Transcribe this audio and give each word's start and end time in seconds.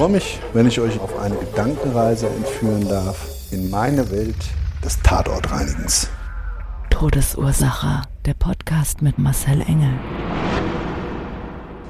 Ich 0.00 0.02
freue 0.02 0.12
mich, 0.12 0.38
wenn 0.54 0.66
ich 0.66 0.80
euch 0.80 0.98
auf 0.98 1.18
eine 1.18 1.36
Gedankenreise 1.36 2.26
entführen 2.26 2.88
darf 2.88 3.18
in 3.50 3.68
meine 3.68 4.10
Welt 4.10 4.34
des 4.82 4.98
Tatortreinigens. 5.02 6.08
Todesursache. 6.88 8.04
Der 8.24 8.32
Podcast 8.32 9.02
mit 9.02 9.18
Marcel 9.18 9.60
Engel. 9.60 9.92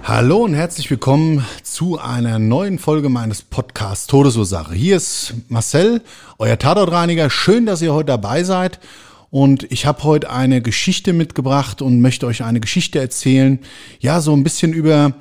Hallo 0.03 0.39
und 0.39 0.55
herzlich 0.55 0.91
willkommen 0.91 1.47
zu 1.63 2.01
einer 2.01 2.41
neuen 2.41 2.81
Folge 2.81 3.09
meines 3.11 3.43
Podcasts 3.43 4.09
Todesursache. 4.09 4.75
Hier 4.75 4.97
ist 4.97 5.35
Marcel, 5.47 6.03
euer 6.39 6.59
Tatortreiniger. 6.59 7.31
Schön, 7.31 7.65
dass 7.65 7.81
ihr 7.81 7.95
heute 7.95 8.07
dabei 8.07 8.43
seid. 8.43 8.81
Und 9.31 9.71
ich 9.71 9.87
habe 9.87 10.03
heute 10.03 10.31
eine 10.31 10.63
Geschichte 10.63 11.13
mitgebracht 11.13 11.81
und 11.81 12.01
möchte 12.01 12.27
euch 12.27 12.43
eine 12.43 12.59
Geschichte 12.59 12.99
erzählen. 12.99 13.61
Ja, 14.01 14.21
so 14.21 14.33
ein 14.33 14.43
bisschen 14.43 14.73
über 14.73 15.15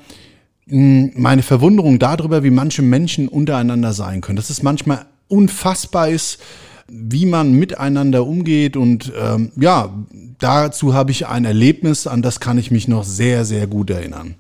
meine 0.70 1.42
Verwunderung 1.42 2.00
darüber, 2.00 2.44
wie 2.44 2.52
manche 2.52 2.82
Menschen 2.82 3.28
untereinander 3.28 3.94
sein 3.94 4.22
können. 4.22 4.36
Dass 4.36 4.50
es 4.50 4.64
manchmal 4.64 5.06
unfassbar 5.28 6.10
ist, 6.10 6.40
wie 6.88 7.26
man 7.26 7.54
miteinander 7.54 8.26
umgeht. 8.26 8.76
Und 8.76 9.12
ähm, 9.20 9.52
ja, 9.60 9.94
dazu 10.40 10.94
habe 10.94 11.12
ich 11.12 11.28
ein 11.28 11.46
Erlebnis, 11.46 12.08
an 12.08 12.22
das 12.22 12.40
kann 12.40 12.58
ich 12.58 12.72
mich 12.72 12.88
noch 12.88 13.04
sehr, 13.04 13.46
sehr 13.46 13.68
gut 13.68 13.90
erinnern. 13.90 14.36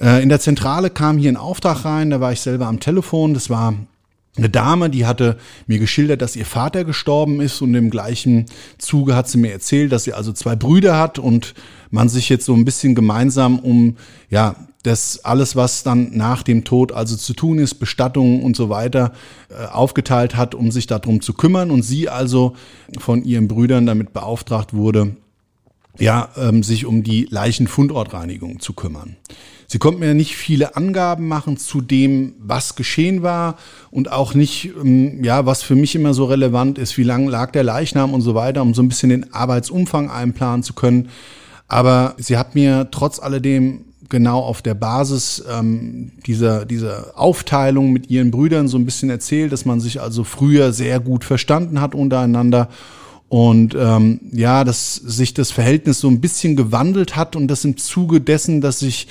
Äh, 0.00 0.22
in 0.22 0.28
der 0.28 0.40
Zentrale 0.40 0.90
kam 0.90 1.18
hier 1.18 1.32
ein 1.32 1.36
Auftrag 1.36 1.84
rein, 1.84 2.10
da 2.10 2.20
war 2.20 2.32
ich 2.32 2.40
selber 2.40 2.66
am 2.66 2.80
Telefon. 2.80 3.34
Das 3.34 3.50
war 3.50 3.74
eine 4.36 4.48
Dame, 4.48 4.90
die 4.90 5.06
hatte 5.06 5.36
mir 5.66 5.78
geschildert, 5.78 6.22
dass 6.22 6.36
ihr 6.36 6.46
Vater 6.46 6.84
gestorben 6.84 7.40
ist 7.40 7.60
und 7.62 7.74
im 7.74 7.90
gleichen 7.90 8.46
Zuge 8.78 9.14
hat 9.16 9.28
sie 9.28 9.38
mir 9.38 9.52
erzählt, 9.52 9.92
dass 9.92 10.04
sie 10.04 10.12
also 10.12 10.32
zwei 10.32 10.56
Brüder 10.56 10.98
hat 10.98 11.18
und 11.18 11.54
man 11.90 12.08
sich 12.08 12.28
jetzt 12.28 12.46
so 12.46 12.54
ein 12.54 12.64
bisschen 12.64 12.94
gemeinsam 12.94 13.58
um 13.58 13.96
ja 14.30 14.54
das 14.82 15.24
alles, 15.24 15.56
was 15.56 15.82
dann 15.82 16.16
nach 16.16 16.42
dem 16.42 16.64
Tod 16.64 16.92
also 16.92 17.16
zu 17.16 17.34
tun 17.34 17.58
ist, 17.58 17.74
Bestattungen 17.74 18.42
und 18.42 18.56
so 18.56 18.70
weiter, 18.70 19.12
äh, 19.50 19.66
aufgeteilt 19.66 20.36
hat, 20.36 20.54
um 20.54 20.70
sich 20.70 20.86
darum 20.86 21.20
zu 21.20 21.34
kümmern 21.34 21.70
und 21.70 21.82
sie 21.82 22.08
also 22.08 22.54
von 22.98 23.24
ihren 23.24 23.46
Brüdern 23.46 23.84
damit 23.84 24.12
beauftragt 24.12 24.72
wurde, 24.72 25.16
ja, 25.98 26.30
ähm, 26.36 26.62
sich 26.62 26.86
um 26.86 27.02
die 27.02 27.26
Leichenfundortreinigung 27.30 28.60
zu 28.60 28.72
kümmern. 28.72 29.16
Sie 29.66 29.78
konnte 29.78 30.00
mir 30.00 30.14
nicht 30.14 30.34
viele 30.34 30.74
Angaben 30.76 31.28
machen 31.28 31.56
zu 31.56 31.80
dem, 31.80 32.34
was 32.40 32.74
geschehen 32.74 33.22
war 33.22 33.56
und 33.90 34.10
auch 34.10 34.34
nicht, 34.34 34.70
ähm, 34.82 35.22
ja, 35.22 35.46
was 35.46 35.62
für 35.62 35.76
mich 35.76 35.94
immer 35.94 36.14
so 36.14 36.24
relevant 36.24 36.78
ist, 36.78 36.96
wie 36.96 37.04
lang 37.04 37.28
lag 37.28 37.52
der 37.52 37.64
Leichnam 37.64 38.14
und 38.14 38.22
so 38.22 38.34
weiter, 38.34 38.62
um 38.62 38.72
so 38.74 38.82
ein 38.82 38.88
bisschen 38.88 39.10
den 39.10 39.32
Arbeitsumfang 39.32 40.10
einplanen 40.10 40.62
zu 40.62 40.72
können. 40.72 41.10
Aber 41.68 42.14
sie 42.18 42.36
hat 42.36 42.56
mir 42.56 42.88
trotz 42.90 43.20
alledem 43.20 43.84
genau 44.10 44.40
auf 44.40 44.60
der 44.60 44.74
Basis 44.74 45.42
ähm, 45.50 46.12
dieser, 46.26 46.66
dieser 46.66 47.18
Aufteilung 47.18 47.92
mit 47.92 48.10
ihren 48.10 48.30
Brüdern 48.30 48.68
so 48.68 48.76
ein 48.76 48.84
bisschen 48.84 49.08
erzählt, 49.08 49.52
dass 49.52 49.64
man 49.64 49.80
sich 49.80 50.00
also 50.00 50.24
früher 50.24 50.72
sehr 50.72 51.00
gut 51.00 51.24
verstanden 51.24 51.80
hat 51.80 51.94
untereinander. 51.94 52.68
Und 53.28 53.76
ähm, 53.78 54.20
ja, 54.32 54.64
dass 54.64 54.96
sich 54.96 55.32
das 55.32 55.52
Verhältnis 55.52 56.00
so 56.00 56.08
ein 56.08 56.20
bisschen 56.20 56.56
gewandelt 56.56 57.16
hat 57.16 57.36
und 57.36 57.46
das 57.46 57.64
im 57.64 57.76
Zuge 57.76 58.20
dessen, 58.20 58.60
dass 58.60 58.80
sich 58.80 59.06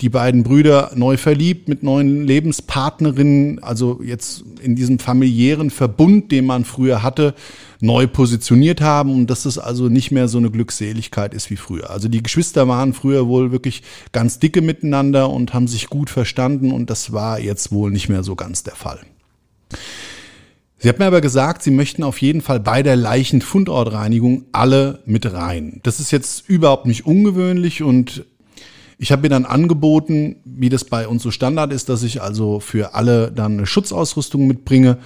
die 0.00 0.08
beiden 0.08 0.42
Brüder 0.42 0.92
neu 0.94 1.16
verliebt 1.16 1.68
mit 1.68 1.82
neuen 1.82 2.24
Lebenspartnerinnen, 2.24 3.62
also 3.62 4.00
jetzt 4.02 4.44
in 4.62 4.76
diesem 4.76 4.98
familiären 4.98 5.70
Verbund, 5.70 6.32
den 6.32 6.46
man 6.46 6.64
früher 6.64 7.02
hatte, 7.02 7.34
neu 7.80 8.06
positioniert 8.06 8.80
haben 8.80 9.14
und 9.14 9.28
dass 9.28 9.44
das 9.44 9.58
also 9.58 9.88
nicht 9.88 10.10
mehr 10.10 10.28
so 10.28 10.38
eine 10.38 10.50
Glückseligkeit 10.50 11.34
ist 11.34 11.50
wie 11.50 11.56
früher. 11.56 11.90
Also 11.90 12.08
die 12.08 12.22
Geschwister 12.22 12.66
waren 12.68 12.92
früher 12.92 13.28
wohl 13.28 13.52
wirklich 13.52 13.82
ganz 14.12 14.38
dicke 14.38 14.62
miteinander 14.62 15.30
und 15.30 15.54
haben 15.54 15.68
sich 15.68 15.88
gut 15.88 16.10
verstanden 16.10 16.72
und 16.72 16.90
das 16.90 17.12
war 17.12 17.38
jetzt 17.40 17.72
wohl 17.72 17.90
nicht 17.90 18.08
mehr 18.08 18.22
so 18.22 18.34
ganz 18.34 18.62
der 18.62 18.74
Fall. 18.74 19.00
Sie 20.80 20.88
hat 20.88 21.00
mir 21.00 21.06
aber 21.06 21.20
gesagt, 21.20 21.64
Sie 21.64 21.72
möchten 21.72 22.04
auf 22.04 22.22
jeden 22.22 22.40
Fall 22.40 22.60
bei 22.60 22.84
der 22.84 22.94
Leichenfundortreinigung 22.94 24.44
alle 24.52 25.00
mit 25.06 25.32
rein. 25.32 25.80
Das 25.82 25.98
ist 25.98 26.12
jetzt 26.12 26.48
überhaupt 26.48 26.86
nicht 26.86 27.04
ungewöhnlich 27.04 27.82
und 27.82 28.24
ich 28.98 29.12
habe 29.12 29.22
mir 29.22 29.28
dann 29.28 29.44
angeboten, 29.44 30.36
wie 30.44 30.68
das 30.68 30.84
bei 30.84 31.06
uns 31.06 31.22
so 31.22 31.30
Standard 31.30 31.72
ist, 31.72 31.88
dass 31.88 32.02
ich 32.02 32.20
also 32.20 32.58
für 32.58 32.94
alle 32.94 33.30
dann 33.30 33.52
eine 33.52 33.66
Schutzausrüstung 33.66 34.46
mitbringe 34.46 34.98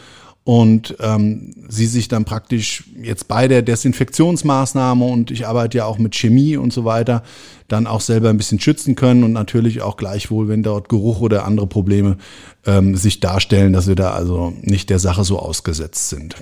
und 0.45 0.97
ähm, 0.99 1.55
sie 1.69 1.87
sich 1.87 2.09
dann 2.09 2.25
praktisch 2.25 2.85
jetzt 3.01 3.29
bei 3.29 3.47
der 3.47 3.63
Desinfektionsmaßnahme 3.63 5.05
und 5.05 5.31
ich 5.31 5.47
arbeite 5.47 5.79
ja 5.79 5.85
auch 5.85 5.99
mit 5.99 6.17
Chemie 6.17 6.57
und 6.57 6.73
so 6.73 6.85
weiter, 6.85 7.23
dann 7.69 7.87
auch 7.87 8.01
selber 8.01 8.31
ein 8.31 8.39
bisschen 8.39 8.59
schützen 8.59 8.97
können 8.97 9.23
und 9.23 9.33
natürlich 9.33 9.83
auch 9.83 9.97
gleichwohl, 9.97 10.49
wenn 10.49 10.63
dort 10.63 10.89
Geruch 10.89 11.21
oder 11.21 11.45
andere 11.45 11.67
Probleme 11.67 12.17
ähm, 12.67 12.97
sich 12.97 13.21
darstellen, 13.21 13.73
dass 13.73 13.87
wir 13.87 13.95
da 13.95 14.13
also 14.13 14.53
nicht 14.63 14.91
der 14.91 14.99
Sache 14.99 15.23
so 15.23 15.39
ausgesetzt 15.39 16.09
sind. 16.09 16.35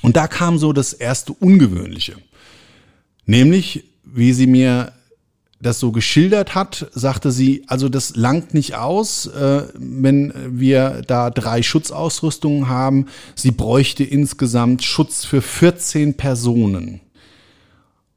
Und 0.00 0.16
da 0.16 0.28
kam 0.28 0.58
so 0.58 0.72
das 0.72 0.92
erste 0.92 1.32
Ungewöhnliche, 1.32 2.16
nämlich 3.26 3.84
wie 4.04 4.32
sie 4.32 4.46
mir 4.46 4.92
das 5.60 5.80
so 5.80 5.90
geschildert 5.90 6.54
hat, 6.54 6.88
sagte 6.92 7.32
sie, 7.32 7.64
also 7.66 7.88
das 7.88 8.14
langt 8.14 8.54
nicht 8.54 8.76
aus, 8.76 9.26
äh, 9.26 9.64
wenn 9.74 10.32
wir 10.50 11.02
da 11.06 11.30
drei 11.30 11.62
Schutzausrüstungen 11.62 12.68
haben. 12.68 13.06
Sie 13.34 13.50
bräuchte 13.50 14.04
insgesamt 14.04 14.84
Schutz 14.84 15.24
für 15.24 15.42
14 15.42 16.14
Personen. 16.14 17.00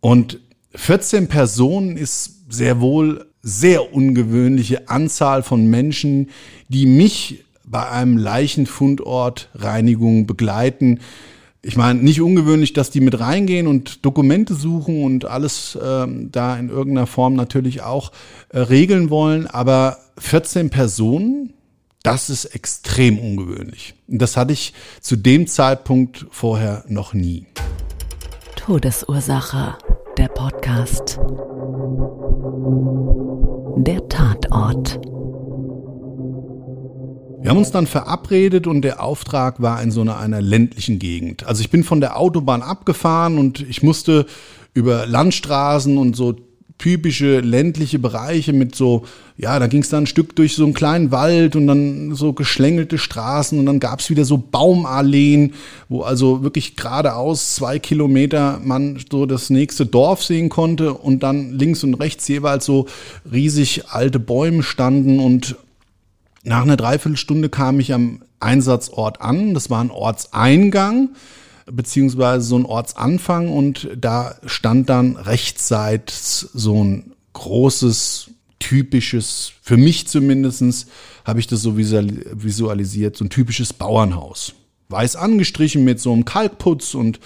Und 0.01 0.39
14 0.75 1.27
Personen 1.27 1.97
ist 1.97 2.35
sehr 2.49 2.79
wohl 2.79 3.25
sehr 3.41 3.93
ungewöhnliche 3.93 4.87
Anzahl 4.87 5.41
von 5.41 5.65
Menschen, 5.65 6.29
die 6.69 6.85
mich 6.85 7.43
bei 7.65 7.89
einem 7.89 8.17
Leichenfundort 8.17 9.49
Reinigung 9.55 10.27
begleiten 10.27 10.99
ich 11.63 11.77
meine, 11.77 12.01
nicht 12.01 12.21
ungewöhnlich, 12.21 12.73
dass 12.73 12.89
die 12.89 13.01
mit 13.01 13.19
reingehen 13.19 13.67
und 13.67 14.03
Dokumente 14.05 14.55
suchen 14.55 15.03
und 15.03 15.25
alles 15.25 15.77
ähm, 15.81 16.31
da 16.31 16.57
in 16.57 16.69
irgendeiner 16.69 17.07
Form 17.07 17.35
natürlich 17.35 17.83
auch 17.83 18.11
äh, 18.49 18.59
regeln 18.59 19.09
wollen, 19.09 19.45
aber 19.45 19.97
14 20.17 20.71
Personen, 20.71 21.53
das 22.03 22.31
ist 22.31 22.45
extrem 22.45 23.19
ungewöhnlich. 23.19 23.93
Das 24.07 24.37
hatte 24.37 24.53
ich 24.53 24.73
zu 25.01 25.15
dem 25.15 25.45
Zeitpunkt 25.45 26.25
vorher 26.31 26.83
noch 26.87 27.13
nie. 27.13 27.45
Todesursache, 28.55 29.77
der 30.17 30.27
Podcast. 30.29 31.19
Der 33.77 34.07
Tatort. 34.09 34.99
Wir 37.41 37.49
haben 37.49 37.57
uns 37.57 37.71
dann 37.71 37.87
verabredet 37.87 38.67
und 38.67 38.83
der 38.83 39.01
Auftrag 39.01 39.61
war 39.61 39.81
in 39.81 39.89
so 39.89 40.01
einer, 40.01 40.19
einer 40.19 40.41
ländlichen 40.41 40.99
Gegend. 40.99 41.47
Also 41.47 41.61
ich 41.61 41.71
bin 41.71 41.83
von 41.83 41.99
der 41.99 42.19
Autobahn 42.19 42.61
abgefahren 42.61 43.39
und 43.39 43.61
ich 43.61 43.81
musste 43.81 44.27
über 44.75 45.07
Landstraßen 45.07 45.97
und 45.97 46.15
so 46.15 46.35
typische 46.77 47.39
ländliche 47.39 47.99
Bereiche 47.99 48.53
mit 48.53 48.75
so, 48.75 49.05
ja, 49.37 49.57
da 49.59 49.67
ging 49.67 49.81
es 49.81 49.89
dann 49.89 50.03
ein 50.03 50.07
Stück 50.07 50.35
durch 50.35 50.55
so 50.55 50.63
einen 50.63 50.73
kleinen 50.73 51.11
Wald 51.11 51.55
und 51.55 51.67
dann 51.67 52.15
so 52.15 52.33
geschlängelte 52.33 52.97
Straßen 52.97 53.57
und 53.57 53.65
dann 53.67 53.79
gab 53.79 53.99
es 53.99 54.09
wieder 54.09 54.25
so 54.25 54.37
Baumalleen, 54.37 55.53
wo 55.89 56.01
also 56.01 56.43
wirklich 56.43 56.75
geradeaus 56.75 57.55
zwei 57.55 57.77
Kilometer 57.77 58.59
man 58.63 58.99
so 59.11 59.25
das 59.27 59.49
nächste 59.49 59.85
Dorf 59.85 60.23
sehen 60.23 60.49
konnte 60.49 60.93
und 60.93 61.21
dann 61.21 61.53
links 61.53 61.83
und 61.83 61.95
rechts 61.95 62.27
jeweils 62.27 62.65
so 62.65 62.87
riesig 63.31 63.89
alte 63.89 64.19
Bäume 64.19 64.63
standen 64.63 65.19
und 65.19 65.55
nach 66.43 66.63
einer 66.63 66.77
Dreiviertelstunde 66.77 67.49
kam 67.49 67.79
ich 67.79 67.93
am 67.93 68.23
Einsatzort 68.39 69.21
an. 69.21 69.53
Das 69.53 69.69
war 69.69 69.83
ein 69.83 69.91
Ortseingang 69.91 71.09
beziehungsweise 71.71 72.45
so 72.45 72.57
ein 72.57 72.65
Ortsanfang 72.65 73.49
und 73.49 73.89
da 73.95 74.35
stand 74.45 74.89
dann 74.89 75.15
rechtsseits 75.15 76.39
so 76.53 76.83
ein 76.83 77.13
großes, 77.33 78.31
typisches, 78.61 79.51
für 79.61 79.75
mich 79.75 80.07
zumindestens 80.07 80.87
habe 81.25 81.39
ich 81.39 81.47
das 81.47 81.61
so 81.61 81.77
visualisiert, 81.77 83.17
so 83.17 83.25
ein 83.25 83.29
typisches 83.29 83.73
Bauernhaus. 83.73 84.53
Weiß 84.89 85.15
angestrichen 85.15 85.83
mit 85.83 85.99
so 85.99 86.13
einem 86.13 86.25
Kalkputz 86.25 86.93
und 86.93 87.19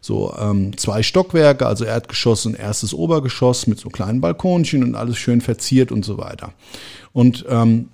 so 0.00 0.34
ähm, 0.38 0.76
zwei 0.78 1.02
Stockwerke, 1.02 1.66
also 1.66 1.84
Erdgeschoss 1.84 2.46
und 2.46 2.54
erstes 2.54 2.94
Obergeschoss 2.94 3.66
mit 3.66 3.78
so 3.78 3.90
kleinen 3.90 4.20
Balkonchen 4.20 4.82
und 4.82 4.94
alles 4.94 5.18
schön 5.18 5.40
verziert 5.40 5.92
und 5.92 6.04
so 6.04 6.18
weiter. 6.18 6.52
Und 7.12 7.44
ähm, 7.48 7.88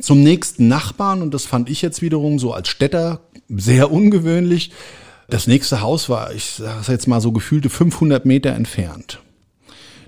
zum 0.00 0.22
nächsten 0.22 0.68
Nachbarn, 0.68 1.22
und 1.22 1.34
das 1.34 1.46
fand 1.46 1.68
ich 1.70 1.82
jetzt 1.82 2.02
wiederum 2.02 2.38
so 2.38 2.52
als 2.52 2.68
Städter 2.68 3.20
sehr 3.48 3.90
ungewöhnlich, 3.90 4.70
das 5.28 5.46
nächste 5.46 5.80
Haus 5.80 6.08
war, 6.08 6.32
ich 6.32 6.44
sage 6.54 6.80
es 6.80 6.88
jetzt 6.88 7.06
mal 7.06 7.20
so 7.20 7.32
gefühlte 7.32 7.70
500 7.70 8.26
Meter 8.26 8.50
entfernt. 8.50 9.20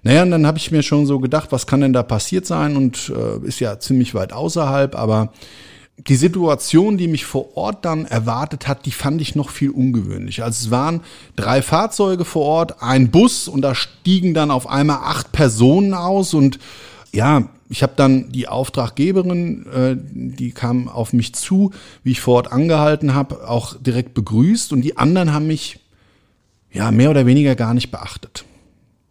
Naja, 0.03 0.23
und 0.23 0.33
dann 0.33 0.47
habe 0.47 0.59
ich 0.59 0.73
mir 0.73 0.83
schon 0.83 1.07
so 1.07 1.21
gedacht, 1.21 1.53
was 1.53 1.67
kann 1.67 1.81
denn 1.81 1.93
da 1.93 2.03
passiert 2.03 2.45
sein? 2.45 2.77
Und 2.77 3.13
äh, 3.17 3.47
ist 3.47 3.61
ja 3.61 3.79
ziemlich 3.79 4.15
weit 4.15 4.33
außerhalb, 4.33 4.97
aber 4.97 5.33
die 6.09 6.17
Situation, 6.17 6.97
die 6.97 7.07
mich 7.07 7.25
vor 7.25 7.57
Ort 7.57 7.85
dann 7.85 8.07
erwartet 8.07 8.67
hat, 8.67 8.87
die 8.87 8.91
fand 8.91 9.21
ich 9.21 9.37
noch 9.37 9.51
viel 9.51 9.71
ungewöhnlich. 9.71 10.43
Also 10.43 10.67
es 10.67 10.71
waren 10.71 11.03
drei 11.37 11.63
Fahrzeuge 11.63 12.25
vor 12.25 12.45
Ort, 12.45 12.83
ein 12.83 13.11
Bus 13.11 13.47
und 13.47 13.63
da 13.63 13.75
stiegen 13.75 14.35
dann 14.35 14.51
auf 14.51 14.69
einmal 14.69 14.99
acht 15.05 15.31
Personen 15.31 15.95
aus 15.95 16.35
und 16.35 16.59
ja, 17.13 17.49
ich 17.73 17.83
habe 17.83 17.95
dann 17.97 18.31
die 18.31 18.49
Auftraggeberin, 18.49 19.67
äh, 19.67 19.97
die 19.97 20.51
kam 20.53 20.89
auf 20.89 21.15
mich 21.15 21.35
zu, 21.35 21.73
wie 22.05 22.11
ich 22.11 22.21
vor 22.21 22.35
Ort 22.35 22.53
angehalten 22.53 23.15
habe, 23.15 23.49
auch 23.49 23.77
direkt 23.81 24.13
begrüßt 24.13 24.75
und 24.75 24.83
die 24.83 24.99
anderen 24.99 25.33
haben 25.33 25.47
mich 25.47 25.81
ja 26.71 26.91
mehr 26.91 27.09
oder 27.09 27.25
weniger 27.25 27.55
gar 27.55 27.73
nicht 27.73 27.91
beachtet. 27.91 28.45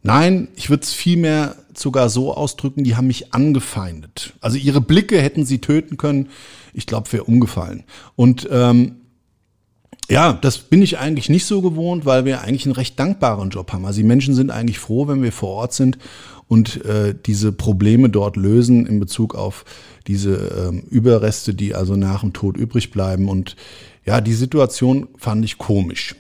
Nein, 0.04 0.48
ich 0.56 0.70
würde 0.70 0.84
es 0.84 0.94
vielmehr 0.94 1.56
sogar 1.74 2.10
so 2.10 2.36
ausdrücken, 2.36 2.84
die 2.84 2.96
haben 2.96 3.08
mich 3.08 3.34
angefeindet. 3.34 4.34
Also 4.42 4.58
ihre 4.58 4.82
Blicke 4.82 5.20
hätten 5.20 5.44
sie 5.44 5.58
töten 5.58 5.98
können. 5.98 6.30
Ich 6.74 6.86
glaube, 6.86 7.12
wäre 7.12 7.24
umgefallen. 7.24 7.84
Und 8.16 8.48
ähm, 8.52 8.98
ja, 10.08 10.34
das 10.34 10.60
bin 10.60 10.84
ich 10.84 11.00
eigentlich 11.00 11.30
nicht 11.30 11.46
so 11.46 11.64
gewohnt, 11.64 12.06
weil 12.06 12.26
wir 12.26 12.42
eigentlich 12.42 12.66
einen 12.66 12.76
recht 12.76 13.00
dankbaren 13.00 13.50
Job 13.50 13.74
haben. 13.74 13.86
Also 13.86 14.02
die 14.02 14.08
Menschen 14.08 14.36
sind 14.36 14.52
eigentlich 14.52 14.78
froh, 14.78 15.08
wenn 15.08 15.24
wir 15.24 15.32
vor 15.32 15.50
Ort 15.50 15.74
sind 15.74 15.98
und 16.52 16.84
äh, 16.84 17.16
diese 17.26 17.54
Probleme 17.54 18.10
dort 18.10 18.36
lösen 18.36 18.86
in 18.86 19.00
Bezug 19.00 19.36
auf 19.36 19.64
diese 20.06 20.34
ähm, 20.68 20.84
Überreste, 20.90 21.54
die 21.54 21.76
also 21.76 21.96
nach 21.96 22.20
dem 22.20 22.34
Tod 22.34 22.58
übrig 22.58 22.92
bleiben. 22.92 23.30
Und 23.30 23.56
ja, 24.06 24.20
die 24.20 24.34
Situation 24.34 25.08
fand 25.16 25.46
ich 25.46 25.58
komisch. 25.58 26.14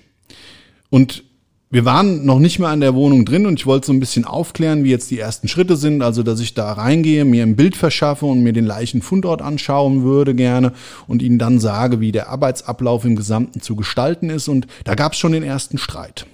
Und 0.89 1.25
wir 1.69 1.83
waren 1.83 2.25
noch 2.25 2.39
nicht 2.39 2.59
mal 2.59 2.73
in 2.73 2.79
der 2.79 2.95
Wohnung 2.95 3.25
drin 3.25 3.45
und 3.45 3.59
ich 3.59 3.65
wollte 3.65 3.87
so 3.87 3.91
ein 3.91 3.99
bisschen 3.99 4.23
aufklären, 4.23 4.85
wie 4.85 4.91
jetzt 4.91 5.11
die 5.11 5.19
ersten 5.19 5.49
Schritte 5.49 5.75
sind. 5.75 6.01
Also, 6.01 6.23
dass 6.23 6.39
ich 6.39 6.53
da 6.53 6.71
reingehe, 6.71 7.25
mir 7.25 7.43
ein 7.43 7.57
Bild 7.57 7.75
verschaffe 7.75 8.25
und 8.25 8.41
mir 8.41 8.53
den 8.53 8.65
Leichenfundort 8.65 9.41
anschauen 9.41 10.03
würde 10.03 10.33
gerne 10.33 10.71
und 11.09 11.21
ihnen 11.21 11.39
dann 11.39 11.59
sage, 11.59 11.99
wie 11.99 12.13
der 12.13 12.29
Arbeitsablauf 12.29 13.03
im 13.03 13.17
Gesamten 13.17 13.59
zu 13.59 13.75
gestalten 13.75 14.29
ist. 14.29 14.47
Und 14.47 14.67
da 14.85 14.95
gab 14.95 15.11
es 15.11 15.19
schon 15.19 15.33
den 15.33 15.43
ersten 15.43 15.77
Streit. 15.77 16.25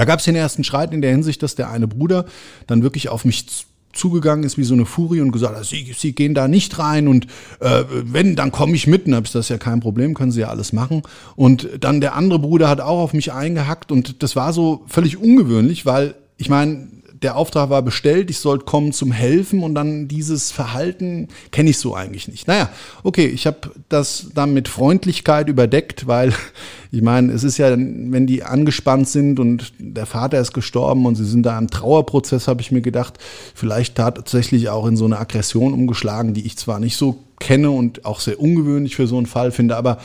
Da 0.00 0.06
gab 0.06 0.20
es 0.20 0.24
den 0.24 0.34
ersten 0.34 0.64
Streit 0.64 0.94
in 0.94 1.02
der 1.02 1.10
Hinsicht, 1.10 1.42
dass 1.42 1.56
der 1.56 1.70
eine 1.70 1.86
Bruder 1.86 2.24
dann 2.66 2.82
wirklich 2.82 3.10
auf 3.10 3.26
mich 3.26 3.44
zugegangen 3.92 4.46
ist 4.46 4.56
wie 4.56 4.64
so 4.64 4.72
eine 4.72 4.86
Furie 4.86 5.20
und 5.20 5.30
gesagt 5.30 5.54
hat, 5.54 5.66
sie, 5.66 5.94
sie 5.94 6.14
gehen 6.14 6.32
da 6.32 6.48
nicht 6.48 6.78
rein 6.78 7.06
und 7.06 7.26
äh, 7.60 7.84
wenn, 7.90 8.34
dann 8.34 8.50
komme 8.50 8.74
ich 8.74 8.86
mit. 8.86 9.04
Und 9.06 9.14
hab 9.14 9.26
ich, 9.26 9.32
das 9.32 9.44
ist 9.44 9.48
ja 9.50 9.58
kein 9.58 9.80
Problem, 9.80 10.14
können 10.14 10.32
sie 10.32 10.40
ja 10.40 10.48
alles 10.48 10.72
machen. 10.72 11.02
Und 11.36 11.68
dann 11.80 12.00
der 12.00 12.14
andere 12.14 12.38
Bruder 12.38 12.70
hat 12.70 12.80
auch 12.80 12.98
auf 12.98 13.12
mich 13.12 13.30
eingehackt 13.34 13.92
und 13.92 14.22
das 14.22 14.36
war 14.36 14.54
so 14.54 14.84
völlig 14.86 15.18
ungewöhnlich, 15.18 15.84
weil 15.84 16.14
ich 16.38 16.48
meine, 16.48 16.88
der 17.22 17.36
Auftrag 17.36 17.68
war 17.68 17.82
bestellt, 17.82 18.30
ich 18.30 18.38
sollte 18.38 18.64
kommen 18.64 18.92
zum 18.92 19.12
Helfen 19.12 19.62
und 19.62 19.74
dann 19.74 20.08
dieses 20.08 20.50
Verhalten 20.50 21.28
kenne 21.50 21.70
ich 21.70 21.78
so 21.78 21.94
eigentlich 21.94 22.28
nicht. 22.28 22.48
Naja, 22.48 22.70
okay, 23.02 23.26
ich 23.26 23.46
habe 23.46 23.72
das 23.88 24.28
dann 24.34 24.54
mit 24.54 24.68
Freundlichkeit 24.68 25.48
überdeckt, 25.48 26.06
weil 26.06 26.32
ich 26.90 27.02
meine, 27.02 27.32
es 27.32 27.44
ist 27.44 27.58
ja, 27.58 27.70
wenn 27.76 28.26
die 28.26 28.42
angespannt 28.42 29.08
sind 29.08 29.38
und 29.38 29.72
der 29.78 30.06
Vater 30.06 30.40
ist 30.40 30.54
gestorben 30.54 31.04
und 31.04 31.16
sie 31.16 31.26
sind 31.26 31.44
da 31.44 31.58
im 31.58 31.68
Trauerprozess, 31.68 32.48
habe 32.48 32.62
ich 32.62 32.72
mir 32.72 32.80
gedacht, 32.80 33.18
vielleicht 33.54 33.96
tatsächlich 33.96 34.70
auch 34.70 34.86
in 34.86 34.96
so 34.96 35.04
eine 35.04 35.18
Aggression 35.18 35.74
umgeschlagen, 35.74 36.32
die 36.32 36.46
ich 36.46 36.56
zwar 36.56 36.80
nicht 36.80 36.96
so 36.96 37.22
kenne 37.38 37.70
und 37.70 38.04
auch 38.06 38.20
sehr 38.20 38.40
ungewöhnlich 38.40 38.96
für 38.96 39.06
so 39.06 39.18
einen 39.18 39.26
Fall 39.26 39.52
finde, 39.52 39.76
aber 39.76 39.98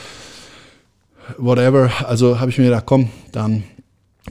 whatever, 1.38 1.90
also 2.06 2.40
habe 2.40 2.50
ich 2.50 2.58
mir 2.58 2.64
gedacht, 2.64 2.84
komm, 2.86 3.08
dann 3.32 3.64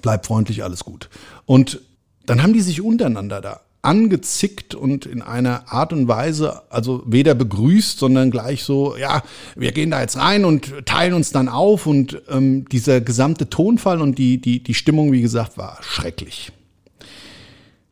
bleib 0.01 0.25
freundlich, 0.25 0.63
alles 0.63 0.83
gut. 0.83 1.09
Und 1.45 1.81
dann 2.25 2.41
haben 2.41 2.53
die 2.53 2.61
sich 2.61 2.81
untereinander 2.81 3.41
da 3.41 3.61
angezickt 3.85 4.73
und 4.73 5.05
in 5.05 5.21
einer 5.21 5.71
Art 5.71 5.93
und 5.93 6.07
Weise, 6.07 6.63
also 6.71 7.03
weder 7.05 7.35
begrüßt, 7.35 7.99
sondern 7.99 8.31
gleich 8.31 8.63
so, 8.63 8.97
ja, 8.97 9.21
wir 9.55 9.71
gehen 9.71 9.91
da 9.91 10.01
jetzt 10.01 10.17
rein 10.17 10.43
und 10.43 10.85
teilen 10.85 11.13
uns 11.13 11.31
dann 11.31 11.47
auf 11.47 11.85
und 11.85 12.21
ähm, 12.29 12.67
dieser 12.67 12.99
gesamte 12.99 13.49
Tonfall 13.49 14.01
und 14.01 14.17
die, 14.17 14.41
die, 14.41 14.63
die 14.63 14.73
Stimmung, 14.73 15.11
wie 15.11 15.21
gesagt, 15.21 15.57
war 15.57 15.77
schrecklich. 15.81 16.51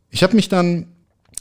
Ich 0.10 0.24
habe 0.24 0.36
mich 0.36 0.50
dann 0.50 0.88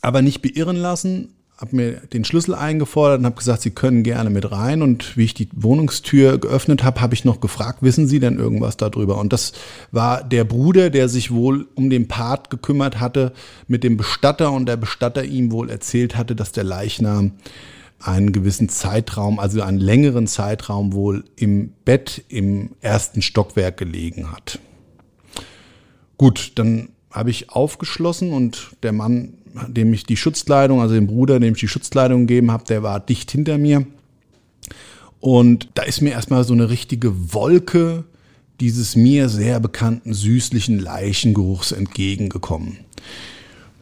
aber 0.02 0.20
nicht 0.20 0.42
beirren 0.42 0.76
lassen, 0.76 1.34
habe 1.62 1.76
mir 1.76 1.92
den 2.12 2.24
Schlüssel 2.24 2.56
eingefordert 2.56 3.20
und 3.20 3.24
habe 3.24 3.36
gesagt, 3.36 3.62
Sie 3.62 3.70
können 3.70 4.02
gerne 4.02 4.30
mit 4.30 4.50
rein. 4.50 4.82
Und 4.82 5.16
wie 5.16 5.24
ich 5.24 5.32
die 5.32 5.48
Wohnungstür 5.54 6.38
geöffnet 6.38 6.82
habe, 6.82 7.00
habe 7.00 7.14
ich 7.14 7.24
noch 7.24 7.40
gefragt, 7.40 7.82
wissen 7.82 8.08
Sie 8.08 8.18
denn 8.18 8.40
irgendwas 8.40 8.76
darüber? 8.76 9.18
Und 9.18 9.32
das 9.32 9.52
war 9.92 10.24
der 10.24 10.42
Bruder, 10.42 10.90
der 10.90 11.08
sich 11.08 11.30
wohl 11.30 11.68
um 11.76 11.88
den 11.88 12.08
Part 12.08 12.50
gekümmert 12.50 12.98
hatte 12.98 13.32
mit 13.68 13.84
dem 13.84 13.96
Bestatter 13.96 14.50
und 14.50 14.66
der 14.66 14.76
Bestatter 14.76 15.24
ihm 15.24 15.52
wohl 15.52 15.70
erzählt 15.70 16.16
hatte, 16.16 16.34
dass 16.34 16.50
der 16.50 16.64
Leichnam 16.64 17.34
einen 18.00 18.32
gewissen 18.32 18.68
Zeitraum, 18.68 19.38
also 19.38 19.62
einen 19.62 19.78
längeren 19.78 20.26
Zeitraum 20.26 20.92
wohl 20.92 21.22
im 21.36 21.74
Bett 21.84 22.24
im 22.28 22.70
ersten 22.80 23.22
Stockwerk 23.22 23.76
gelegen 23.76 24.32
hat. 24.32 24.58
Gut, 26.18 26.52
dann 26.56 26.88
habe 27.12 27.30
ich 27.30 27.50
aufgeschlossen 27.50 28.32
und 28.32 28.72
der 28.82 28.92
Mann 28.92 29.34
dem 29.68 29.92
ich 29.92 30.04
die 30.04 30.16
Schutzkleidung, 30.16 30.80
also 30.80 30.94
dem 30.94 31.06
Bruder, 31.06 31.40
dem 31.40 31.54
ich 31.54 31.60
die 31.60 31.68
Schutzkleidung 31.68 32.26
gegeben 32.26 32.50
habe, 32.50 32.64
der 32.64 32.82
war 32.82 33.00
dicht 33.00 33.30
hinter 33.30 33.58
mir. 33.58 33.86
Und 35.20 35.68
da 35.74 35.82
ist 35.82 36.00
mir 36.00 36.10
erstmal 36.10 36.44
so 36.44 36.52
eine 36.52 36.68
richtige 36.68 37.32
Wolke 37.32 38.04
dieses 38.60 38.96
mir 38.96 39.28
sehr 39.28 39.60
bekannten 39.60 40.14
süßlichen 40.14 40.78
Leichengeruchs 40.78 41.72
entgegengekommen. 41.72 42.78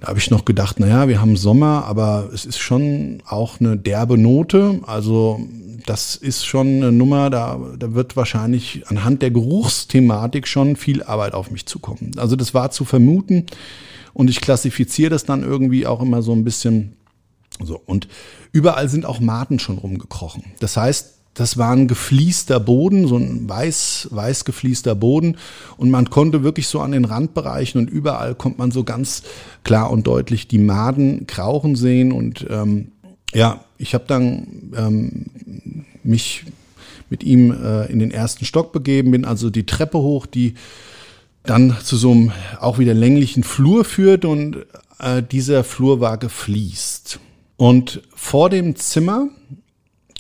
Da 0.00 0.08
habe 0.08 0.18
ich 0.18 0.30
noch 0.30 0.46
gedacht, 0.46 0.80
naja, 0.80 1.08
wir 1.08 1.20
haben 1.20 1.36
Sommer, 1.36 1.84
aber 1.84 2.30
es 2.32 2.46
ist 2.46 2.58
schon 2.58 3.22
auch 3.26 3.60
eine 3.60 3.76
derbe 3.76 4.16
Note. 4.16 4.80
Also 4.86 5.40
das 5.84 6.16
ist 6.16 6.46
schon 6.46 6.66
eine 6.66 6.92
Nummer, 6.92 7.28
da, 7.28 7.60
da 7.78 7.94
wird 7.94 8.16
wahrscheinlich 8.16 8.84
anhand 8.88 9.20
der 9.20 9.30
Geruchsthematik 9.30 10.48
schon 10.48 10.76
viel 10.76 11.02
Arbeit 11.02 11.34
auf 11.34 11.50
mich 11.50 11.66
zukommen. 11.66 12.12
Also 12.16 12.36
das 12.36 12.54
war 12.54 12.70
zu 12.70 12.84
vermuten. 12.84 13.44
Und 14.12 14.30
ich 14.30 14.40
klassifiziere 14.40 15.10
das 15.10 15.24
dann 15.24 15.42
irgendwie 15.42 15.86
auch 15.86 16.00
immer 16.00 16.22
so 16.22 16.32
ein 16.32 16.44
bisschen 16.44 16.96
so. 17.62 17.80
Und 17.84 18.08
überall 18.52 18.88
sind 18.88 19.06
auch 19.06 19.20
Maden 19.20 19.58
schon 19.58 19.78
rumgekrochen. 19.78 20.44
Das 20.60 20.76
heißt, 20.76 21.14
das 21.34 21.56
war 21.56 21.72
ein 21.72 21.86
gefliester 21.86 22.58
Boden, 22.58 23.06
so 23.06 23.16
ein 23.16 23.48
weiß, 23.48 24.08
weiß 24.10 24.44
gefliester 24.44 24.94
Boden. 24.94 25.36
Und 25.76 25.90
man 25.90 26.10
konnte 26.10 26.42
wirklich 26.42 26.66
so 26.66 26.80
an 26.80 26.92
den 26.92 27.04
Randbereichen 27.04 27.80
und 27.80 27.88
überall 27.88 28.34
kommt 28.34 28.58
man 28.58 28.72
so 28.72 28.84
ganz 28.84 29.22
klar 29.62 29.90
und 29.90 30.06
deutlich 30.06 30.48
die 30.48 30.58
Maden 30.58 31.26
krauchen 31.26 31.76
sehen. 31.76 32.12
Und 32.12 32.46
ähm, 32.50 32.92
ja, 33.32 33.64
ich 33.78 33.94
habe 33.94 34.04
dann 34.08 34.72
ähm, 34.76 35.26
mich 36.02 36.44
mit 37.10 37.22
ihm 37.22 37.52
äh, 37.52 37.86
in 37.86 38.00
den 38.00 38.10
ersten 38.10 38.44
Stock 38.44 38.72
begeben, 38.72 39.12
bin 39.12 39.24
also 39.24 39.50
die 39.50 39.66
Treppe 39.66 39.98
hoch, 39.98 40.26
die 40.26 40.54
dann 41.44 41.76
zu 41.82 41.96
so 41.96 42.10
einem 42.12 42.32
auch 42.60 42.78
wieder 42.78 42.94
länglichen 42.94 43.42
Flur 43.42 43.84
führt 43.84 44.24
und 44.24 44.66
äh, 44.98 45.22
dieser 45.22 45.64
Flur 45.64 46.00
war 46.00 46.18
gefliest. 46.18 47.20
Und 47.56 48.02
vor 48.14 48.50
dem 48.50 48.76
Zimmer 48.76 49.28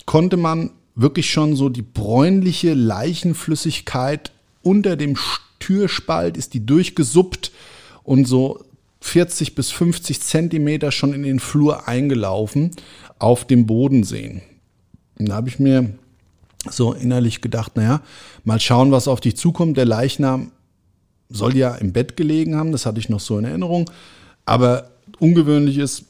konnte 0.06 0.36
man 0.36 0.70
wirklich 0.94 1.30
schon 1.30 1.56
so 1.56 1.68
die 1.68 1.82
bräunliche 1.82 2.74
Leichenflüssigkeit 2.74 4.32
unter 4.62 4.96
dem 4.96 5.16
Türspalt 5.58 6.36
ist 6.36 6.54
die 6.54 6.66
durchgesuppt 6.66 7.52
und 8.02 8.26
so 8.26 8.64
40 9.02 9.54
bis 9.54 9.70
50 9.70 10.20
Zentimeter 10.20 10.90
schon 10.90 11.14
in 11.14 11.22
den 11.22 11.40
Flur 11.40 11.88
eingelaufen 11.88 12.72
auf 13.18 13.46
dem 13.46 13.66
Boden 13.66 14.04
sehen. 14.04 14.42
Und 15.18 15.28
da 15.28 15.36
habe 15.36 15.48
ich 15.48 15.58
mir 15.58 15.94
so 16.68 16.92
innerlich 16.92 17.40
gedacht, 17.40 17.76
naja, 17.76 18.02
mal 18.44 18.60
schauen, 18.60 18.90
was 18.90 19.08
auf 19.08 19.20
dich 19.20 19.36
zukommt. 19.36 19.76
Der 19.76 19.86
Leichnam 19.86 20.52
soll 21.30 21.56
ja 21.56 21.74
im 21.74 21.92
Bett 21.92 22.16
gelegen 22.16 22.56
haben, 22.56 22.72
das 22.72 22.86
hatte 22.86 22.98
ich 22.98 23.08
noch 23.08 23.20
so 23.20 23.38
in 23.38 23.44
Erinnerung. 23.44 23.90
Aber 24.44 24.90
ungewöhnlich 25.18 25.78
ist, 25.78 26.04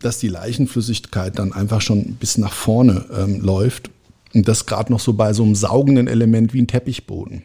dass 0.00 0.18
die 0.18 0.28
Leichenflüssigkeit 0.28 1.38
dann 1.38 1.52
einfach 1.52 1.80
schon 1.80 2.14
bis 2.14 2.38
nach 2.38 2.52
vorne 2.52 3.06
ähm, 3.16 3.40
läuft. 3.40 3.90
Und 4.34 4.48
das 4.48 4.66
gerade 4.66 4.92
noch 4.92 5.00
so 5.00 5.12
bei 5.12 5.32
so 5.32 5.42
einem 5.42 5.54
saugenden 5.54 6.08
Element 6.08 6.54
wie 6.54 6.62
ein 6.62 6.66
Teppichboden. 6.66 7.42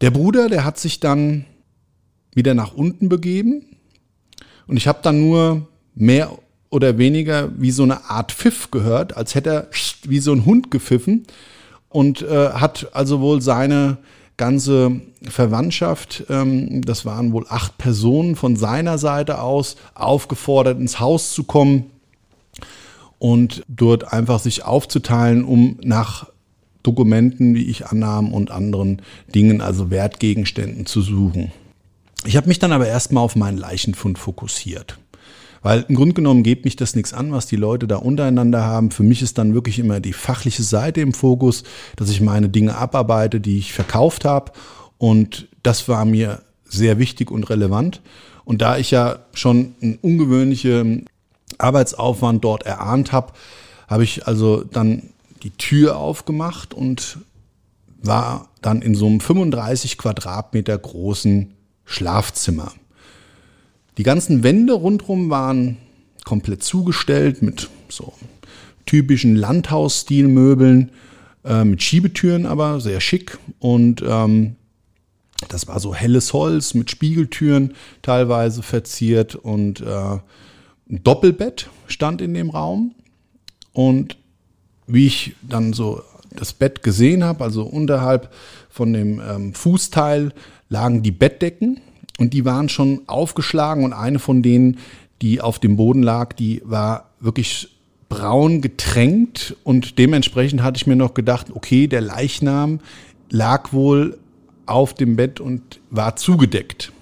Der 0.00 0.10
Bruder, 0.10 0.48
der 0.48 0.64
hat 0.64 0.78
sich 0.78 1.00
dann 1.00 1.44
wieder 2.34 2.54
nach 2.54 2.74
unten 2.74 3.08
begeben 3.08 3.64
und 4.66 4.76
ich 4.76 4.86
habe 4.88 4.98
dann 5.02 5.20
nur 5.20 5.68
mehr 5.94 6.36
oder 6.70 6.98
weniger 6.98 7.50
wie 7.56 7.70
so 7.70 7.84
eine 7.84 8.10
Art 8.10 8.32
Pfiff 8.32 8.70
gehört, 8.70 9.16
als 9.16 9.34
hätte 9.34 9.50
er 9.50 9.68
wie 10.02 10.18
so 10.18 10.32
ein 10.32 10.44
Hund 10.44 10.70
gepfiffen 10.70 11.26
und 11.88 12.22
äh, 12.22 12.50
hat 12.50 12.88
also 12.92 13.20
wohl 13.20 13.40
seine 13.40 13.98
ganze 14.36 15.00
Verwandtschaft, 15.22 16.24
ähm, 16.28 16.82
das 16.82 17.04
waren 17.04 17.32
wohl 17.32 17.46
acht 17.48 17.78
Personen 17.78 18.36
von 18.36 18.56
seiner 18.56 18.98
Seite 18.98 19.40
aus, 19.40 19.76
aufgefordert, 19.94 20.78
ins 20.78 21.00
Haus 21.00 21.32
zu 21.32 21.44
kommen 21.44 21.86
und 23.18 23.62
dort 23.68 24.12
einfach 24.12 24.40
sich 24.40 24.64
aufzuteilen, 24.64 25.44
um 25.44 25.78
nach 25.82 26.28
Dokumenten, 26.82 27.54
wie 27.54 27.64
ich 27.64 27.86
annahm, 27.86 28.32
und 28.32 28.50
anderen 28.50 29.00
Dingen, 29.34 29.60
also 29.60 29.90
Wertgegenständen 29.90 30.84
zu 30.84 31.00
suchen. 31.00 31.50
Ich 32.26 32.36
habe 32.36 32.48
mich 32.48 32.58
dann 32.58 32.72
aber 32.72 32.86
erstmal 32.86 33.24
auf 33.24 33.36
meinen 33.36 33.58
Leichenfund 33.58 34.18
fokussiert. 34.18 34.98
Weil 35.64 35.86
im 35.88 35.94
Grunde 35.94 36.12
genommen 36.12 36.42
geht 36.42 36.66
mich 36.66 36.76
das 36.76 36.94
nichts 36.94 37.14
an, 37.14 37.32
was 37.32 37.46
die 37.46 37.56
Leute 37.56 37.88
da 37.88 37.96
untereinander 37.96 38.64
haben. 38.64 38.90
Für 38.90 39.02
mich 39.02 39.22
ist 39.22 39.38
dann 39.38 39.54
wirklich 39.54 39.78
immer 39.78 39.98
die 39.98 40.12
fachliche 40.12 40.62
Seite 40.62 41.00
im 41.00 41.14
Fokus, 41.14 41.64
dass 41.96 42.10
ich 42.10 42.20
meine 42.20 42.50
Dinge 42.50 42.76
abarbeite, 42.76 43.40
die 43.40 43.56
ich 43.56 43.72
verkauft 43.72 44.26
habe. 44.26 44.52
Und 44.98 45.48
das 45.62 45.88
war 45.88 46.04
mir 46.04 46.42
sehr 46.66 46.98
wichtig 46.98 47.30
und 47.30 47.48
relevant. 47.48 48.02
Und 48.44 48.60
da 48.60 48.76
ich 48.76 48.90
ja 48.90 49.20
schon 49.32 49.74
einen 49.80 49.98
ungewöhnlichen 50.02 51.06
Arbeitsaufwand 51.56 52.44
dort 52.44 52.64
erahnt 52.64 53.12
habe, 53.12 53.32
habe 53.88 54.04
ich 54.04 54.26
also 54.26 54.64
dann 54.64 55.14
die 55.44 55.50
Tür 55.52 55.96
aufgemacht 55.96 56.74
und 56.74 57.20
war 58.02 58.50
dann 58.60 58.82
in 58.82 58.94
so 58.94 59.06
einem 59.06 59.20
35 59.20 59.96
Quadratmeter 59.96 60.76
großen 60.76 61.54
Schlafzimmer. 61.86 62.70
Die 63.96 64.02
ganzen 64.02 64.42
Wände 64.42 64.72
rundherum 64.72 65.30
waren 65.30 65.76
komplett 66.24 66.62
zugestellt 66.62 67.42
mit 67.42 67.68
so 67.88 68.12
typischen 68.86 69.36
Landhausstilmöbeln, 69.36 70.90
äh, 71.44 71.64
mit 71.64 71.82
Schiebetüren 71.82 72.46
aber, 72.46 72.80
sehr 72.80 73.00
schick. 73.00 73.38
Und 73.60 74.02
ähm, 74.06 74.56
das 75.48 75.68
war 75.68 75.80
so 75.80 75.94
helles 75.94 76.32
Holz 76.32 76.74
mit 76.74 76.90
Spiegeltüren 76.90 77.74
teilweise 78.02 78.62
verziert 78.62 79.34
und 79.34 79.80
äh, 79.80 80.18
ein 80.90 81.02
Doppelbett 81.02 81.70
stand 81.86 82.20
in 82.20 82.34
dem 82.34 82.50
Raum. 82.50 82.94
Und 83.72 84.16
wie 84.86 85.06
ich 85.06 85.34
dann 85.42 85.72
so 85.72 86.02
das 86.30 86.52
Bett 86.52 86.82
gesehen 86.82 87.24
habe, 87.24 87.44
also 87.44 87.62
unterhalb 87.62 88.32
von 88.68 88.92
dem 88.92 89.20
ähm, 89.20 89.54
Fußteil 89.54 90.32
lagen 90.68 91.02
die 91.02 91.12
Bettdecken 91.12 91.80
und 92.18 92.32
die 92.32 92.44
waren 92.44 92.68
schon 92.68 93.02
aufgeschlagen 93.06 93.84
und 93.84 93.92
eine 93.92 94.18
von 94.18 94.42
denen, 94.42 94.78
die 95.22 95.40
auf 95.40 95.58
dem 95.58 95.76
Boden 95.76 96.02
lag, 96.02 96.32
die 96.32 96.62
war 96.64 97.10
wirklich 97.20 97.68
braun 98.08 98.60
getränkt 98.60 99.56
und 99.64 99.98
dementsprechend 99.98 100.62
hatte 100.62 100.76
ich 100.76 100.86
mir 100.86 100.96
noch 100.96 101.14
gedacht, 101.14 101.48
okay, 101.54 101.86
der 101.86 102.00
Leichnam 102.00 102.80
lag 103.30 103.72
wohl 103.72 104.18
auf 104.66 104.94
dem 104.94 105.16
Bett 105.16 105.40
und 105.40 105.80
war 105.90 106.16
zugedeckt. 106.16 106.92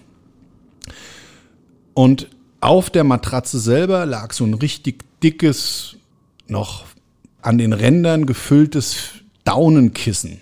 Und 1.94 2.28
auf 2.60 2.90
der 2.90 3.04
Matratze 3.04 3.58
selber 3.58 4.06
lag 4.06 4.32
so 4.32 4.44
ein 4.44 4.54
richtig 4.54 5.04
dickes, 5.22 5.96
noch 6.48 6.86
an 7.42 7.58
den 7.58 7.72
Rändern 7.72 8.24
gefülltes 8.26 9.10
Daunenkissen. 9.44 10.40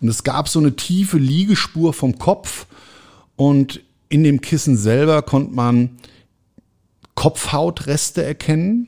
Und 0.00 0.08
es 0.08 0.22
gab 0.22 0.48
so 0.48 0.60
eine 0.60 0.76
tiefe 0.76 1.18
Liegespur 1.18 1.92
vom 1.92 2.18
Kopf 2.18 2.66
und 3.36 3.80
in 4.14 4.22
dem 4.22 4.40
Kissen 4.40 4.76
selber 4.76 5.22
konnte 5.22 5.52
man 5.52 5.90
Kopfhautreste 7.16 8.22
erkennen, 8.22 8.86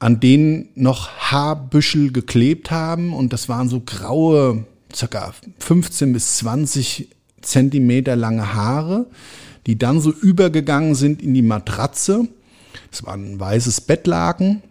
an 0.00 0.18
denen 0.18 0.70
noch 0.74 1.08
Haarbüschel 1.08 2.10
geklebt 2.10 2.72
haben. 2.72 3.12
Und 3.12 3.32
das 3.32 3.48
waren 3.48 3.68
so 3.68 3.80
graue, 3.80 4.64
circa 4.92 5.32
15 5.60 6.12
bis 6.12 6.38
20 6.38 7.10
Zentimeter 7.42 8.16
lange 8.16 8.54
Haare, 8.54 9.06
die 9.68 9.78
dann 9.78 10.00
so 10.00 10.10
übergegangen 10.10 10.96
sind 10.96 11.22
in 11.22 11.32
die 11.32 11.42
Matratze. 11.42 12.26
Es 12.90 13.06
war 13.06 13.14
ein 13.14 13.38
weißes 13.38 13.82
Bettlaken. 13.82 14.64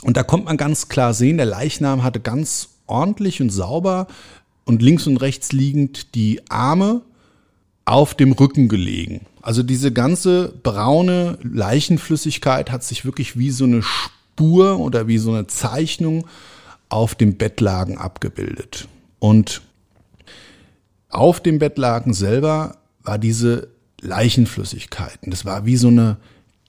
Und 0.00 0.16
da 0.16 0.22
kommt 0.22 0.46
man 0.46 0.56
ganz 0.56 0.88
klar 0.88 1.12
sehen, 1.12 1.36
der 1.36 1.44
Leichnam 1.44 2.02
hatte 2.02 2.20
ganz 2.20 2.70
ordentlich 2.86 3.42
und 3.42 3.50
sauber 3.50 4.06
und 4.64 4.80
links 4.80 5.06
und 5.06 5.18
rechts 5.18 5.52
liegend 5.52 6.14
die 6.14 6.40
Arme 6.48 7.02
auf 7.90 8.14
dem 8.14 8.30
Rücken 8.30 8.68
gelegen. 8.68 9.26
Also 9.42 9.64
diese 9.64 9.92
ganze 9.92 10.54
braune 10.62 11.38
Leichenflüssigkeit 11.42 12.70
hat 12.70 12.84
sich 12.84 13.04
wirklich 13.04 13.36
wie 13.36 13.50
so 13.50 13.64
eine 13.64 13.82
Spur 13.82 14.78
oder 14.78 15.08
wie 15.08 15.18
so 15.18 15.32
eine 15.32 15.48
Zeichnung 15.48 16.24
auf 16.88 17.16
dem 17.16 17.36
Bettlaken 17.36 17.98
abgebildet. 17.98 18.86
Und 19.18 19.62
auf 21.08 21.40
dem 21.40 21.58
Bettlaken 21.58 22.14
selber 22.14 22.76
war 23.02 23.18
diese 23.18 23.70
Leichenflüssigkeit. 24.00 25.18
Und 25.22 25.32
das 25.32 25.44
war 25.44 25.66
wie 25.66 25.76
so 25.76 25.88
eine 25.88 26.18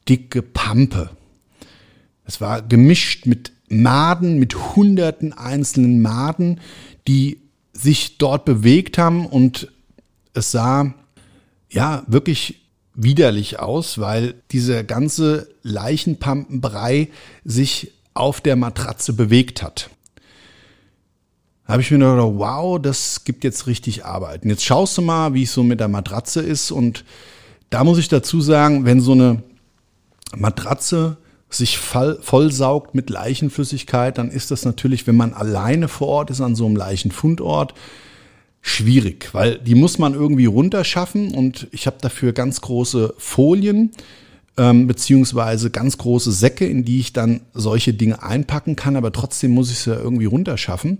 dicke 0.09 0.41
Pampe. 0.41 1.11
Es 2.25 2.41
war 2.41 2.63
gemischt 2.63 3.27
mit 3.27 3.51
Maden, 3.69 4.39
mit 4.39 4.75
hunderten 4.75 5.33
einzelnen 5.33 6.01
Maden, 6.01 6.59
die 7.07 7.41
sich 7.73 8.17
dort 8.17 8.43
bewegt 8.43 8.97
haben 8.97 9.27
und 9.27 9.71
es 10.33 10.49
sah 10.49 10.95
ja 11.71 12.03
wirklich 12.07 12.61
widerlich 12.93 13.59
aus, 13.59 13.99
weil 13.99 14.35
dieser 14.51 14.83
ganze 14.83 15.47
Leichenpampenbrei 15.63 17.09
sich 17.45 17.91
auf 18.13 18.41
der 18.41 18.55
Matratze 18.55 19.13
bewegt 19.13 19.63
hat. 19.63 19.89
Da 21.65 21.73
habe 21.73 21.81
ich 21.81 21.91
mir 21.91 21.99
gedacht, 21.99 22.33
wow, 22.35 22.81
das 22.81 23.23
gibt 23.23 23.45
jetzt 23.45 23.65
richtig 23.65 24.03
Arbeit. 24.03 24.43
Und 24.43 24.49
jetzt 24.49 24.65
schaust 24.65 24.97
du 24.97 25.01
mal, 25.01 25.33
wie 25.33 25.43
es 25.43 25.53
so 25.53 25.63
mit 25.63 25.79
der 25.79 25.87
Matratze 25.87 26.41
ist. 26.41 26.71
Und 26.71 27.05
da 27.69 27.85
muss 27.85 27.97
ich 27.97 28.09
dazu 28.09 28.41
sagen, 28.41 28.83
wenn 28.83 28.99
so 28.99 29.13
eine 29.13 29.41
Matratze 30.35 31.15
sich 31.49 31.77
voll, 31.77 32.19
vollsaugt 32.21 32.93
mit 32.93 33.09
Leichenflüssigkeit, 33.09 34.17
dann 34.17 34.29
ist 34.29 34.51
das 34.51 34.65
natürlich, 34.65 35.07
wenn 35.07 35.15
man 35.15 35.33
alleine 35.33 35.87
vor 35.87 36.07
Ort 36.07 36.29
ist 36.29 36.41
an 36.41 36.55
so 36.55 36.65
einem 36.65 36.75
Leichenfundort, 36.75 37.73
schwierig, 38.61 39.33
weil 39.33 39.57
die 39.57 39.75
muss 39.75 39.97
man 39.97 40.13
irgendwie 40.13 40.45
runterschaffen 40.45 41.33
und 41.33 41.67
ich 41.71 41.87
habe 41.87 41.97
dafür 41.99 42.31
ganz 42.33 42.61
große 42.61 43.15
Folien 43.17 43.91
ähm, 44.57 44.87
beziehungsweise 44.87 45.71
ganz 45.71 45.97
große 45.97 46.31
Säcke, 46.31 46.65
in 46.65 46.85
die 46.85 46.99
ich 46.99 47.13
dann 47.13 47.41
solche 47.53 47.93
Dinge 47.93 48.21
einpacken 48.21 48.75
kann, 48.75 48.95
aber 48.95 49.11
trotzdem 49.11 49.51
muss 49.51 49.71
ich 49.71 49.79
es 49.79 49.85
ja 49.85 49.95
irgendwie 49.95 50.25
runterschaffen. 50.25 50.99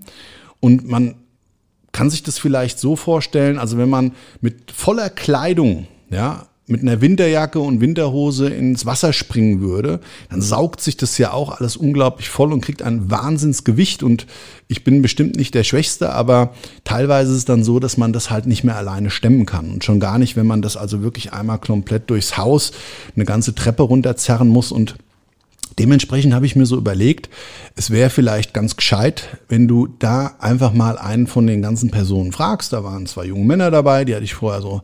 Und 0.60 0.88
man 0.88 1.16
kann 1.92 2.10
sich 2.10 2.24
das 2.24 2.40
vielleicht 2.40 2.80
so 2.80 2.96
vorstellen, 2.96 3.58
also 3.58 3.78
wenn 3.78 3.90
man 3.90 4.14
mit 4.40 4.72
voller 4.72 5.10
Kleidung, 5.10 5.88
ja, 6.10 6.48
mit 6.72 6.82
einer 6.82 7.02
Winterjacke 7.02 7.60
und 7.60 7.82
Winterhose 7.82 8.50
ins 8.50 8.86
Wasser 8.86 9.14
springen 9.14 9.62
würde, 9.62 10.00
dann 10.30 10.42
saugt 10.42 10.82
sich 10.82 10.98
das 10.98 11.18
ja 11.18 11.34
auch 11.34 11.60
alles 11.60 11.76
unglaublich 11.76 12.30
voll 12.30 12.54
und 12.54 12.62
kriegt 12.62 12.82
ein 12.82 13.12
Wahnsinnsgewicht. 13.12 14.02
Und 14.02 14.26
ich 14.68 14.84
bin 14.84 15.02
bestimmt 15.02 15.36
nicht 15.36 15.54
der 15.54 15.64
Schwächste, 15.64 16.14
aber 16.14 16.54
teilweise 16.84 17.32
ist 17.32 17.40
es 17.40 17.46
dann 17.46 17.64
so, 17.64 17.80
dass 17.80 17.98
man 17.98 18.14
das 18.14 18.32
halt 18.32 18.48
nicht 18.48 18.64
mehr 18.64 18.78
alleine 18.78 19.10
stemmen 19.10 19.46
kann. 19.46 19.70
Und 19.70 19.84
schon 19.84 20.00
gar 20.00 20.18
nicht, 20.18 20.36
wenn 20.36 20.48
man 20.48 20.62
das 20.62 20.78
also 20.78 21.02
wirklich 21.04 21.34
einmal 21.34 21.60
komplett 21.60 22.10
durchs 22.10 22.38
Haus 22.38 22.72
eine 23.16 23.26
ganze 23.26 23.54
Treppe 23.54 23.84
runterzerren 23.84 24.48
muss 24.48 24.72
und 24.72 24.96
Dementsprechend 25.80 26.34
habe 26.34 26.46
ich 26.46 26.56
mir 26.56 26.66
so 26.66 26.78
überlegt, 26.78 27.30
es 27.76 27.92
wäre 27.92 28.10
vielleicht 28.10 28.54
ganz 28.54 28.76
gescheit, 28.76 29.38
wenn 29.48 29.68
du 29.68 29.88
da 29.88 30.36
einfach 30.40 30.74
mal 30.74 30.98
einen 30.98 31.28
von 31.28 31.48
den 31.48 31.62
ganzen 31.62 31.92
Personen 31.92 32.34
fragst. 32.34 32.74
Da 32.74 32.84
waren 32.84 33.06
zwei 33.06 33.26
junge 33.26 33.46
Männer 33.46 33.72
dabei, 33.72 34.04
die 34.04 34.14
hatte 34.14 34.26
ich 34.26 34.34
vorher 34.34 34.62
so 34.62 34.82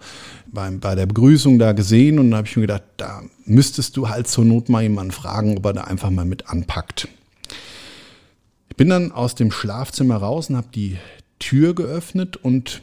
beim, 0.52 0.80
bei 0.80 0.96
der 0.96 1.06
Begrüßung 1.06 1.60
da 1.60 1.74
gesehen 1.74 2.20
und 2.20 2.32
da 2.32 2.38
habe 2.38 2.48
ich 2.48 2.56
mir 2.56 2.62
gedacht, 2.62 2.84
da 2.98 3.24
müsstest 3.46 3.98
du 3.98 4.10
halt 4.10 4.28
zur 4.28 4.46
Not 4.46 4.70
mal 4.70 4.84
jemanden 4.84 5.12
fragen, 5.12 5.58
ob 5.58 5.66
er 5.66 5.74
da 5.74 5.84
einfach 5.86 6.10
mal 6.10 6.26
mit 6.26 6.50
anpackt. 6.50 7.08
Ich 8.70 8.76
bin 8.76 8.90
dann 8.90 9.12
aus 9.12 9.36
dem 9.36 9.52
Schlafzimmer 9.52 10.18
raus 10.18 10.50
und 10.50 10.58
habe 10.58 10.68
die 10.74 10.98
Tür 11.40 11.74
geöffnet 11.76 12.38
und 12.38 12.82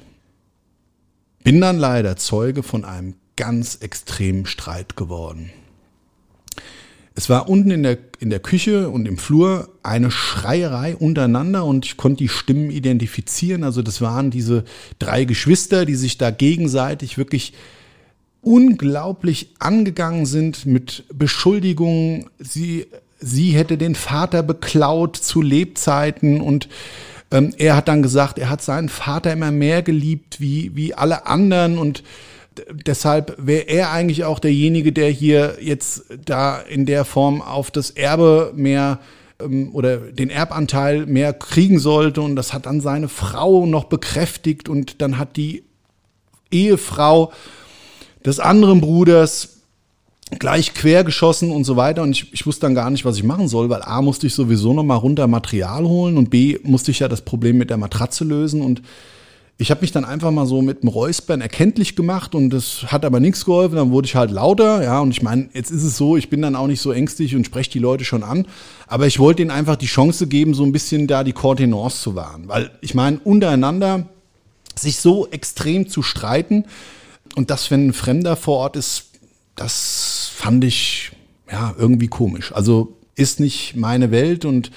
bin 1.42 1.60
dann 1.60 1.78
leider 1.78 2.16
Zeuge 2.16 2.62
von 2.62 2.84
einem 2.84 3.14
ganz 3.36 3.76
extremen 3.76 4.46
Streit 4.46 4.96
geworden. 4.96 5.50
Es 7.16 7.30
war 7.30 7.48
unten 7.48 7.70
in 7.70 7.84
der, 7.84 7.98
in 8.18 8.30
der 8.30 8.40
Küche 8.40 8.90
und 8.90 9.06
im 9.06 9.18
Flur 9.18 9.68
eine 9.84 10.10
Schreierei 10.10 10.96
untereinander 10.96 11.64
und 11.64 11.86
ich 11.86 11.96
konnte 11.96 12.24
die 12.24 12.28
Stimmen 12.28 12.70
identifizieren. 12.70 13.62
Also 13.62 13.82
das 13.82 14.00
waren 14.00 14.30
diese 14.30 14.64
drei 14.98 15.24
Geschwister, 15.24 15.86
die 15.86 15.94
sich 15.94 16.18
da 16.18 16.30
gegenseitig 16.30 17.16
wirklich 17.16 17.52
unglaublich 18.42 19.54
angegangen 19.58 20.26
sind 20.26 20.66
mit 20.66 21.04
Beschuldigungen, 21.12 22.26
sie, 22.38 22.86
sie 23.20 23.50
hätte 23.52 23.78
den 23.78 23.94
Vater 23.94 24.42
beklaut 24.42 25.16
zu 25.16 25.40
Lebzeiten 25.40 26.40
und 26.40 26.68
ähm, 27.30 27.54
er 27.56 27.76
hat 27.76 27.88
dann 27.88 28.02
gesagt, 28.02 28.38
er 28.38 28.50
hat 28.50 28.60
seinen 28.60 28.88
Vater 28.88 29.32
immer 29.32 29.50
mehr 29.50 29.82
geliebt 29.82 30.40
wie, 30.40 30.72
wie 30.74 30.94
alle 30.94 31.26
anderen 31.26 31.78
und 31.78 32.02
deshalb 32.86 33.34
wäre 33.38 33.68
er 33.68 33.90
eigentlich 33.90 34.24
auch 34.24 34.38
derjenige, 34.38 34.92
der 34.92 35.10
hier 35.10 35.56
jetzt 35.60 36.04
da 36.24 36.58
in 36.58 36.86
der 36.86 37.04
Form 37.04 37.42
auf 37.42 37.70
das 37.70 37.90
Erbe 37.90 38.52
mehr 38.54 39.00
ähm, 39.40 39.70
oder 39.72 39.98
den 39.98 40.30
Erbanteil 40.30 41.06
mehr 41.06 41.32
kriegen 41.32 41.78
sollte 41.78 42.20
und 42.20 42.36
das 42.36 42.52
hat 42.52 42.66
dann 42.66 42.80
seine 42.80 43.08
Frau 43.08 43.66
noch 43.66 43.84
bekräftigt 43.84 44.68
und 44.68 45.00
dann 45.00 45.18
hat 45.18 45.36
die 45.36 45.64
Ehefrau 46.50 47.32
des 48.24 48.40
anderen 48.40 48.80
Bruders 48.80 49.54
gleich 50.38 50.74
quer 50.74 51.04
geschossen 51.04 51.50
und 51.50 51.64
so 51.64 51.76
weiter. 51.76 52.02
Und 52.02 52.12
ich, 52.12 52.32
ich 52.32 52.46
wusste 52.46 52.62
dann 52.62 52.74
gar 52.74 52.90
nicht, 52.90 53.04
was 53.04 53.16
ich 53.16 53.24
machen 53.24 53.48
soll, 53.48 53.68
weil 53.68 53.82
A 53.82 54.00
musste 54.02 54.26
ich 54.26 54.34
sowieso 54.34 54.72
noch 54.72 54.82
mal 54.82 54.96
runter 54.96 55.26
Material 55.26 55.84
holen 55.84 56.16
und 56.16 56.30
B 56.30 56.58
musste 56.62 56.90
ich 56.90 57.00
ja 57.00 57.08
das 57.08 57.22
Problem 57.22 57.58
mit 57.58 57.70
der 57.70 57.76
Matratze 57.76 58.24
lösen. 58.24 58.62
Und 58.62 58.82
ich 59.56 59.70
habe 59.70 59.82
mich 59.82 59.92
dann 59.92 60.04
einfach 60.04 60.32
mal 60.32 60.46
so 60.46 60.62
mit 60.62 60.82
dem 60.82 60.88
Räuspern 60.88 61.40
erkenntlich 61.40 61.94
gemacht 61.94 62.34
und 62.34 62.50
das 62.50 62.86
hat 62.88 63.04
aber 63.04 63.20
nichts 63.20 63.44
geholfen. 63.44 63.76
Dann 63.76 63.92
wurde 63.92 64.06
ich 64.06 64.16
halt 64.16 64.32
lauter, 64.32 64.82
ja. 64.82 64.98
Und 64.98 65.12
ich 65.12 65.22
meine, 65.22 65.48
jetzt 65.52 65.70
ist 65.70 65.84
es 65.84 65.96
so, 65.96 66.16
ich 66.16 66.28
bin 66.28 66.42
dann 66.42 66.56
auch 66.56 66.66
nicht 66.66 66.80
so 66.80 66.90
ängstlich 66.90 67.36
und 67.36 67.46
spreche 67.46 67.70
die 67.70 67.78
Leute 67.78 68.04
schon 68.04 68.24
an. 68.24 68.48
Aber 68.88 69.06
ich 69.06 69.20
wollte 69.20 69.42
ihnen 69.42 69.52
einfach 69.52 69.76
die 69.76 69.86
Chance 69.86 70.26
geben, 70.26 70.54
so 70.54 70.64
ein 70.64 70.72
bisschen 70.72 71.06
da 71.06 71.22
die 71.22 71.32
Contenance 71.32 72.02
zu 72.02 72.16
wahren. 72.16 72.48
Weil 72.48 72.72
ich 72.80 72.94
meine, 72.94 73.20
untereinander 73.22 74.08
sich 74.76 74.98
so 74.98 75.28
extrem 75.28 75.88
zu 75.88 76.02
streiten 76.02 76.64
und 77.36 77.50
das, 77.50 77.70
wenn 77.70 77.88
ein 77.88 77.92
Fremder 77.92 78.34
vor 78.34 78.58
Ort 78.58 78.76
ist, 78.76 79.10
das 79.54 80.30
fand 80.34 80.64
ich 80.64 81.12
ja 81.50 81.74
irgendwie 81.78 82.08
komisch. 82.08 82.52
Also 82.52 82.96
ist 83.14 83.38
nicht 83.38 83.76
meine 83.76 84.10
Welt 84.10 84.44
und 84.44 84.72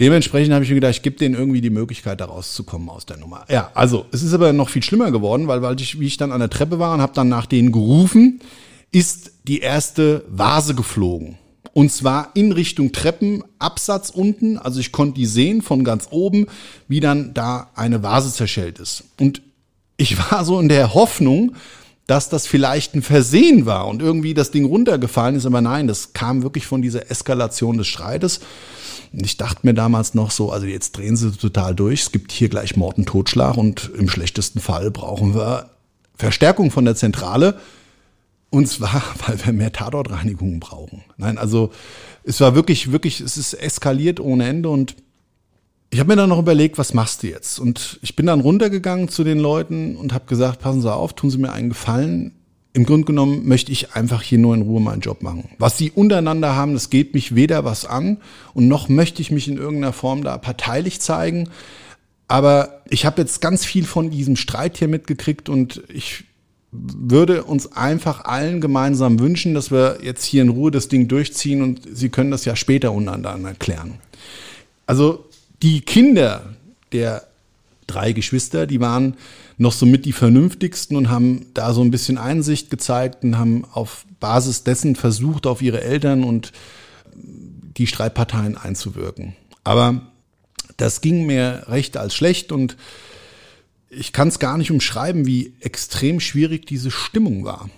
dementsprechend 0.00 0.54
habe 0.54 0.64
ich 0.64 0.70
mir 0.70 0.76
gedacht, 0.76 0.94
ich 0.96 1.02
gebe 1.02 1.16
denen 1.16 1.34
irgendwie 1.34 1.60
die 1.60 1.70
Möglichkeit, 1.70 2.20
da 2.20 2.26
rauszukommen 2.26 2.88
aus 2.88 3.06
der 3.06 3.16
Nummer. 3.16 3.44
Ja, 3.48 3.70
also 3.74 4.06
es 4.12 4.22
ist 4.22 4.34
aber 4.34 4.52
noch 4.52 4.68
viel 4.68 4.82
schlimmer 4.82 5.10
geworden, 5.10 5.48
weil, 5.48 5.62
weil 5.62 5.80
ich, 5.80 6.00
wie 6.00 6.06
ich 6.06 6.16
dann 6.16 6.32
an 6.32 6.40
der 6.40 6.50
Treppe 6.50 6.78
war 6.78 6.94
und 6.94 7.00
habe 7.00 7.14
dann 7.14 7.28
nach 7.28 7.46
denen 7.46 7.72
gerufen, 7.72 8.40
ist 8.90 9.32
die 9.44 9.60
erste 9.60 10.24
Vase 10.28 10.74
geflogen. 10.74 11.38
Und 11.74 11.90
zwar 11.90 12.30
in 12.34 12.52
Richtung 12.52 12.92
Treppenabsatz 12.92 14.10
unten. 14.10 14.58
Also 14.58 14.80
ich 14.80 14.92
konnte 14.92 15.14
die 15.14 15.26
sehen 15.26 15.62
von 15.62 15.84
ganz 15.84 16.08
oben, 16.10 16.46
wie 16.86 17.00
dann 17.00 17.32
da 17.32 17.70
eine 17.74 18.02
Vase 18.02 18.32
zerschellt 18.32 18.78
ist. 18.78 19.04
Und 19.18 19.42
ich 19.96 20.18
war 20.30 20.44
so 20.44 20.60
in 20.60 20.68
der 20.68 20.94
Hoffnung, 20.94 21.54
dass 22.06 22.28
das 22.28 22.46
vielleicht 22.46 22.94
ein 22.94 23.02
Versehen 23.02 23.64
war 23.64 23.86
und 23.86 24.02
irgendwie 24.02 24.34
das 24.34 24.50
Ding 24.50 24.66
runtergefallen 24.66 25.36
ist, 25.36 25.46
aber 25.46 25.60
nein, 25.60 25.86
das 25.86 26.12
kam 26.12 26.42
wirklich 26.42 26.66
von 26.66 26.82
dieser 26.82 27.10
Eskalation 27.10 27.78
des 27.78 27.86
Streites. 27.86 28.40
Und 29.12 29.24
ich 29.24 29.36
dachte 29.36 29.60
mir 29.62 29.74
damals 29.74 30.14
noch 30.14 30.30
so, 30.30 30.50
also 30.50 30.66
jetzt 30.66 30.96
drehen 30.96 31.16
sie 31.16 31.32
total 31.32 31.74
durch, 31.74 32.02
es 32.02 32.12
gibt 32.12 32.32
hier 32.32 32.48
gleich 32.48 32.76
Mord 32.76 32.98
und 32.98 33.06
Totschlag 33.06 33.56
und 33.56 33.90
im 33.96 34.08
schlechtesten 34.08 34.60
Fall 34.60 34.90
brauchen 34.90 35.34
wir 35.34 35.70
Verstärkung 36.14 36.70
von 36.70 36.84
der 36.84 36.94
Zentrale. 36.94 37.58
Und 38.50 38.68
zwar, 38.68 39.02
weil 39.26 39.44
wir 39.44 39.52
mehr 39.52 39.72
Tatortreinigungen 39.72 40.60
brauchen. 40.60 41.04
Nein, 41.16 41.38
also 41.38 41.72
es 42.24 42.40
war 42.40 42.54
wirklich, 42.54 42.92
wirklich, 42.92 43.20
es 43.20 43.36
ist 43.36 43.54
eskaliert 43.54 44.20
ohne 44.20 44.46
Ende 44.46 44.68
und 44.68 44.96
ich 45.90 46.00
habe 46.00 46.08
mir 46.08 46.16
dann 46.16 46.30
noch 46.30 46.38
überlegt, 46.38 46.78
was 46.78 46.94
machst 46.94 47.22
du 47.22 47.26
jetzt? 47.26 47.58
Und 47.58 47.98
ich 48.00 48.16
bin 48.16 48.24
dann 48.24 48.40
runtergegangen 48.40 49.08
zu 49.08 49.24
den 49.24 49.38
Leuten 49.38 49.96
und 49.96 50.14
habe 50.14 50.24
gesagt, 50.24 50.60
passen 50.60 50.80
Sie 50.80 50.90
auf, 50.90 51.12
tun 51.12 51.28
Sie 51.28 51.36
mir 51.36 51.52
einen 51.52 51.68
Gefallen. 51.68 52.32
Im 52.74 52.86
Grunde 52.86 53.04
genommen 53.04 53.46
möchte 53.46 53.70
ich 53.70 53.94
einfach 53.94 54.22
hier 54.22 54.38
nur 54.38 54.54
in 54.54 54.62
Ruhe 54.62 54.80
meinen 54.80 55.00
Job 55.00 55.22
machen. 55.22 55.50
Was 55.58 55.76
Sie 55.76 55.90
untereinander 55.90 56.56
haben, 56.56 56.72
das 56.72 56.88
geht 56.88 57.12
mich 57.12 57.34
weder 57.34 57.64
was 57.64 57.84
an 57.84 58.16
und 58.54 58.66
noch 58.66 58.88
möchte 58.88 59.20
ich 59.20 59.30
mich 59.30 59.46
in 59.46 59.58
irgendeiner 59.58 59.92
Form 59.92 60.24
da 60.24 60.38
parteilich 60.38 61.00
zeigen. 61.00 61.50
Aber 62.28 62.80
ich 62.88 63.04
habe 63.04 63.20
jetzt 63.20 63.42
ganz 63.42 63.66
viel 63.66 63.84
von 63.84 64.08
diesem 64.08 64.36
Streit 64.36 64.78
hier 64.78 64.88
mitgekriegt 64.88 65.50
und 65.50 65.82
ich 65.88 66.24
würde 66.70 67.44
uns 67.44 67.72
einfach 67.72 68.24
allen 68.24 68.62
gemeinsam 68.62 69.20
wünschen, 69.20 69.52
dass 69.52 69.70
wir 69.70 69.98
jetzt 70.02 70.24
hier 70.24 70.40
in 70.40 70.48
Ruhe 70.48 70.70
das 70.70 70.88
Ding 70.88 71.08
durchziehen 71.08 71.60
und 71.62 71.82
Sie 71.92 72.08
können 72.08 72.30
das 72.30 72.46
ja 72.46 72.56
später 72.56 72.92
untereinander 72.92 73.52
klären. 73.52 73.98
Also 74.86 75.26
die 75.62 75.82
Kinder 75.82 76.54
der 76.92 77.26
drei 77.86 78.12
Geschwister, 78.12 78.66
die 78.66 78.80
waren 78.80 79.18
noch 79.62 79.72
so 79.72 79.86
mit 79.86 80.04
die 80.04 80.12
vernünftigsten 80.12 80.96
und 80.96 81.08
haben 81.08 81.46
da 81.54 81.72
so 81.72 81.80
ein 81.80 81.90
bisschen 81.90 82.18
Einsicht 82.18 82.68
gezeigt 82.68 83.24
und 83.24 83.38
haben 83.38 83.64
auf 83.72 84.04
Basis 84.20 84.64
dessen 84.64 84.96
versucht, 84.96 85.46
auf 85.46 85.62
ihre 85.62 85.80
Eltern 85.80 86.24
und 86.24 86.52
die 87.14 87.86
Streitparteien 87.86 88.58
einzuwirken. 88.58 89.34
Aber 89.64 90.02
das 90.76 91.00
ging 91.00 91.24
mir 91.26 91.64
recht 91.68 91.96
als 91.96 92.14
schlecht 92.14 92.52
und 92.52 92.76
ich 93.88 94.12
kann 94.12 94.28
es 94.28 94.38
gar 94.38 94.58
nicht 94.58 94.70
umschreiben, 94.70 95.26
wie 95.26 95.54
extrem 95.60 96.18
schwierig 96.18 96.66
diese 96.66 96.90
Stimmung 96.90 97.44
war. 97.44 97.70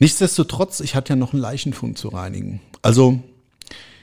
Nichtsdestotrotz, 0.00 0.80
ich 0.80 0.94
hatte 0.94 1.14
ja 1.14 1.16
noch 1.16 1.32
einen 1.32 1.42
Leichenfund 1.42 1.98
zu 1.98 2.08
reinigen. 2.08 2.60
Also 2.82 3.22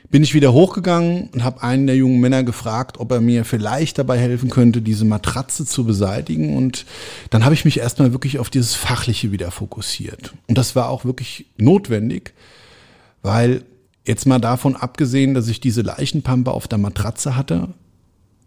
bin 0.09 0.23
ich 0.23 0.33
wieder 0.33 0.53
hochgegangen 0.53 1.29
und 1.33 1.43
habe 1.43 1.63
einen 1.63 1.87
der 1.87 1.95
jungen 1.95 2.19
Männer 2.19 2.43
gefragt, 2.43 2.99
ob 2.99 3.11
er 3.11 3.21
mir 3.21 3.45
vielleicht 3.45 3.97
dabei 3.97 4.17
helfen 4.17 4.49
könnte, 4.49 4.81
diese 4.81 5.05
Matratze 5.05 5.65
zu 5.65 5.85
beseitigen. 5.85 6.55
Und 6.55 6.85
dann 7.29 7.43
habe 7.43 7.53
ich 7.53 7.65
mich 7.65 7.79
erstmal 7.79 8.11
wirklich 8.11 8.39
auf 8.39 8.49
dieses 8.49 8.75
Fachliche 8.75 9.31
wieder 9.31 9.51
fokussiert. 9.51 10.33
Und 10.47 10.57
das 10.57 10.75
war 10.75 10.89
auch 10.89 11.05
wirklich 11.05 11.47
notwendig, 11.57 12.33
weil 13.21 13.63
jetzt 14.05 14.25
mal 14.27 14.39
davon 14.39 14.75
abgesehen, 14.75 15.33
dass 15.33 15.47
ich 15.47 15.59
diese 15.59 15.81
Leichenpampe 15.81 16.51
auf 16.51 16.67
der 16.67 16.77
Matratze 16.77 17.35
hatte, 17.35 17.69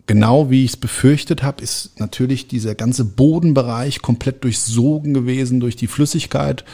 genau 0.07 0.51
wie 0.51 0.65
ich 0.65 0.73
es 0.73 0.77
befürchtet 0.77 1.43
habe, 1.43 1.63
ist 1.63 2.01
natürlich 2.01 2.49
dieser 2.49 2.75
ganze 2.75 3.05
Bodenbereich 3.05 4.03
komplett 4.03 4.43
durchsogen 4.43 5.15
gewesen 5.15 5.61
durch 5.61 5.77
die 5.77 5.87
Flüssigkeit. 5.87 6.65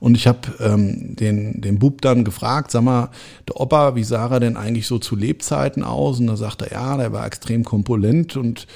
Und 0.00 0.16
ich 0.16 0.26
habe 0.26 0.40
ähm, 0.60 1.16
den, 1.16 1.60
den 1.60 1.78
Bub 1.78 2.02
dann 2.02 2.24
gefragt, 2.24 2.70
sag 2.70 2.82
mal, 2.82 3.10
der 3.48 3.60
Opa, 3.60 3.94
wie 3.94 4.04
sah 4.04 4.28
er 4.28 4.40
denn 4.40 4.56
eigentlich 4.56 4.86
so 4.86 4.98
zu 4.98 5.16
Lebzeiten 5.16 5.82
aus? 5.82 6.20
Und 6.20 6.26
da 6.26 6.36
sagte 6.36 6.70
er, 6.70 6.80
ja, 6.80 6.96
der 6.96 7.12
war 7.12 7.26
extrem 7.26 7.64
kompulent 7.64 8.36
und 8.36 8.66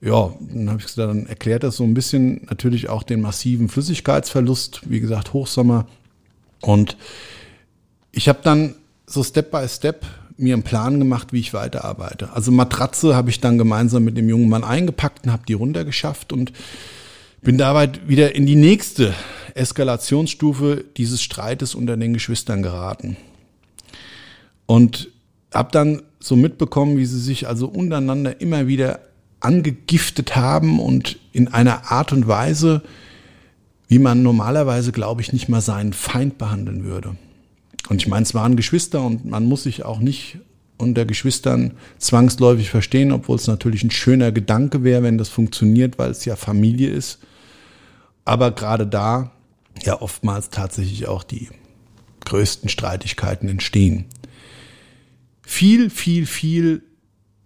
ja, 0.00 0.34
dann 0.40 0.68
habe 0.68 0.80
ich 0.80 0.86
gesagt, 0.86 1.08
dann 1.08 1.26
erklärt 1.26 1.62
das 1.62 1.76
so 1.76 1.84
ein 1.84 1.94
bisschen 1.94 2.46
natürlich 2.50 2.88
auch 2.88 3.02
den 3.02 3.20
massiven 3.20 3.68
Flüssigkeitsverlust, 3.68 4.82
wie 4.90 5.00
gesagt, 5.00 5.32
Hochsommer. 5.32 5.86
Und 6.60 6.96
ich 8.12 8.28
habe 8.28 8.40
dann 8.42 8.74
so 9.06 9.22
Step 9.22 9.50
by 9.50 9.66
Step 9.68 10.04
mir 10.36 10.54
einen 10.54 10.62
Plan 10.62 10.98
gemacht, 10.98 11.32
wie 11.32 11.40
ich 11.40 11.54
weiterarbeite. 11.54 12.32
Also 12.32 12.52
Matratze 12.52 13.16
habe 13.16 13.30
ich 13.30 13.40
dann 13.40 13.56
gemeinsam 13.56 14.04
mit 14.04 14.16
dem 14.16 14.28
jungen 14.28 14.48
Mann 14.48 14.64
eingepackt 14.64 15.24
und 15.24 15.32
habe 15.32 15.44
die 15.48 15.54
runtergeschafft 15.54 16.32
und 16.32 16.52
bin 17.46 17.58
dabei 17.58 17.88
wieder 18.08 18.34
in 18.34 18.44
die 18.44 18.56
nächste 18.56 19.14
Eskalationsstufe 19.54 20.84
dieses 20.96 21.22
Streites 21.22 21.76
unter 21.76 21.96
den 21.96 22.12
Geschwistern 22.12 22.60
geraten. 22.60 23.16
Und 24.66 25.10
habe 25.54 25.70
dann 25.70 26.02
so 26.18 26.34
mitbekommen, 26.34 26.98
wie 26.98 27.06
sie 27.06 27.20
sich 27.20 27.46
also 27.46 27.68
untereinander 27.68 28.40
immer 28.40 28.66
wieder 28.66 28.98
angegiftet 29.38 30.34
haben 30.34 30.80
und 30.80 31.20
in 31.30 31.46
einer 31.46 31.92
Art 31.92 32.12
und 32.12 32.26
Weise, 32.26 32.82
wie 33.86 34.00
man 34.00 34.24
normalerweise, 34.24 34.90
glaube 34.90 35.20
ich, 35.20 35.32
nicht 35.32 35.48
mal 35.48 35.60
seinen 35.60 35.92
Feind 35.92 36.38
behandeln 36.38 36.82
würde. 36.82 37.14
Und 37.88 38.02
ich 38.02 38.08
meine, 38.08 38.24
es 38.24 38.34
waren 38.34 38.56
Geschwister 38.56 39.02
und 39.02 39.24
man 39.24 39.46
muss 39.46 39.62
sich 39.62 39.84
auch 39.84 40.00
nicht 40.00 40.38
unter 40.78 41.04
Geschwistern 41.04 41.74
zwangsläufig 41.98 42.70
verstehen, 42.70 43.12
obwohl 43.12 43.36
es 43.36 43.46
natürlich 43.46 43.84
ein 43.84 43.92
schöner 43.92 44.32
Gedanke 44.32 44.82
wäre, 44.82 45.04
wenn 45.04 45.16
das 45.16 45.28
funktioniert, 45.28 45.96
weil 45.96 46.10
es 46.10 46.24
ja 46.24 46.34
Familie 46.34 46.90
ist. 46.90 47.20
Aber 48.26 48.50
gerade 48.50 48.86
da 48.86 49.30
ja 49.82 50.02
oftmals 50.02 50.50
tatsächlich 50.50 51.06
auch 51.06 51.22
die 51.22 51.48
größten 52.26 52.68
Streitigkeiten 52.68 53.48
entstehen. 53.48 54.04
Viel, 55.42 55.88
viel, 55.90 56.26
viel 56.26 56.82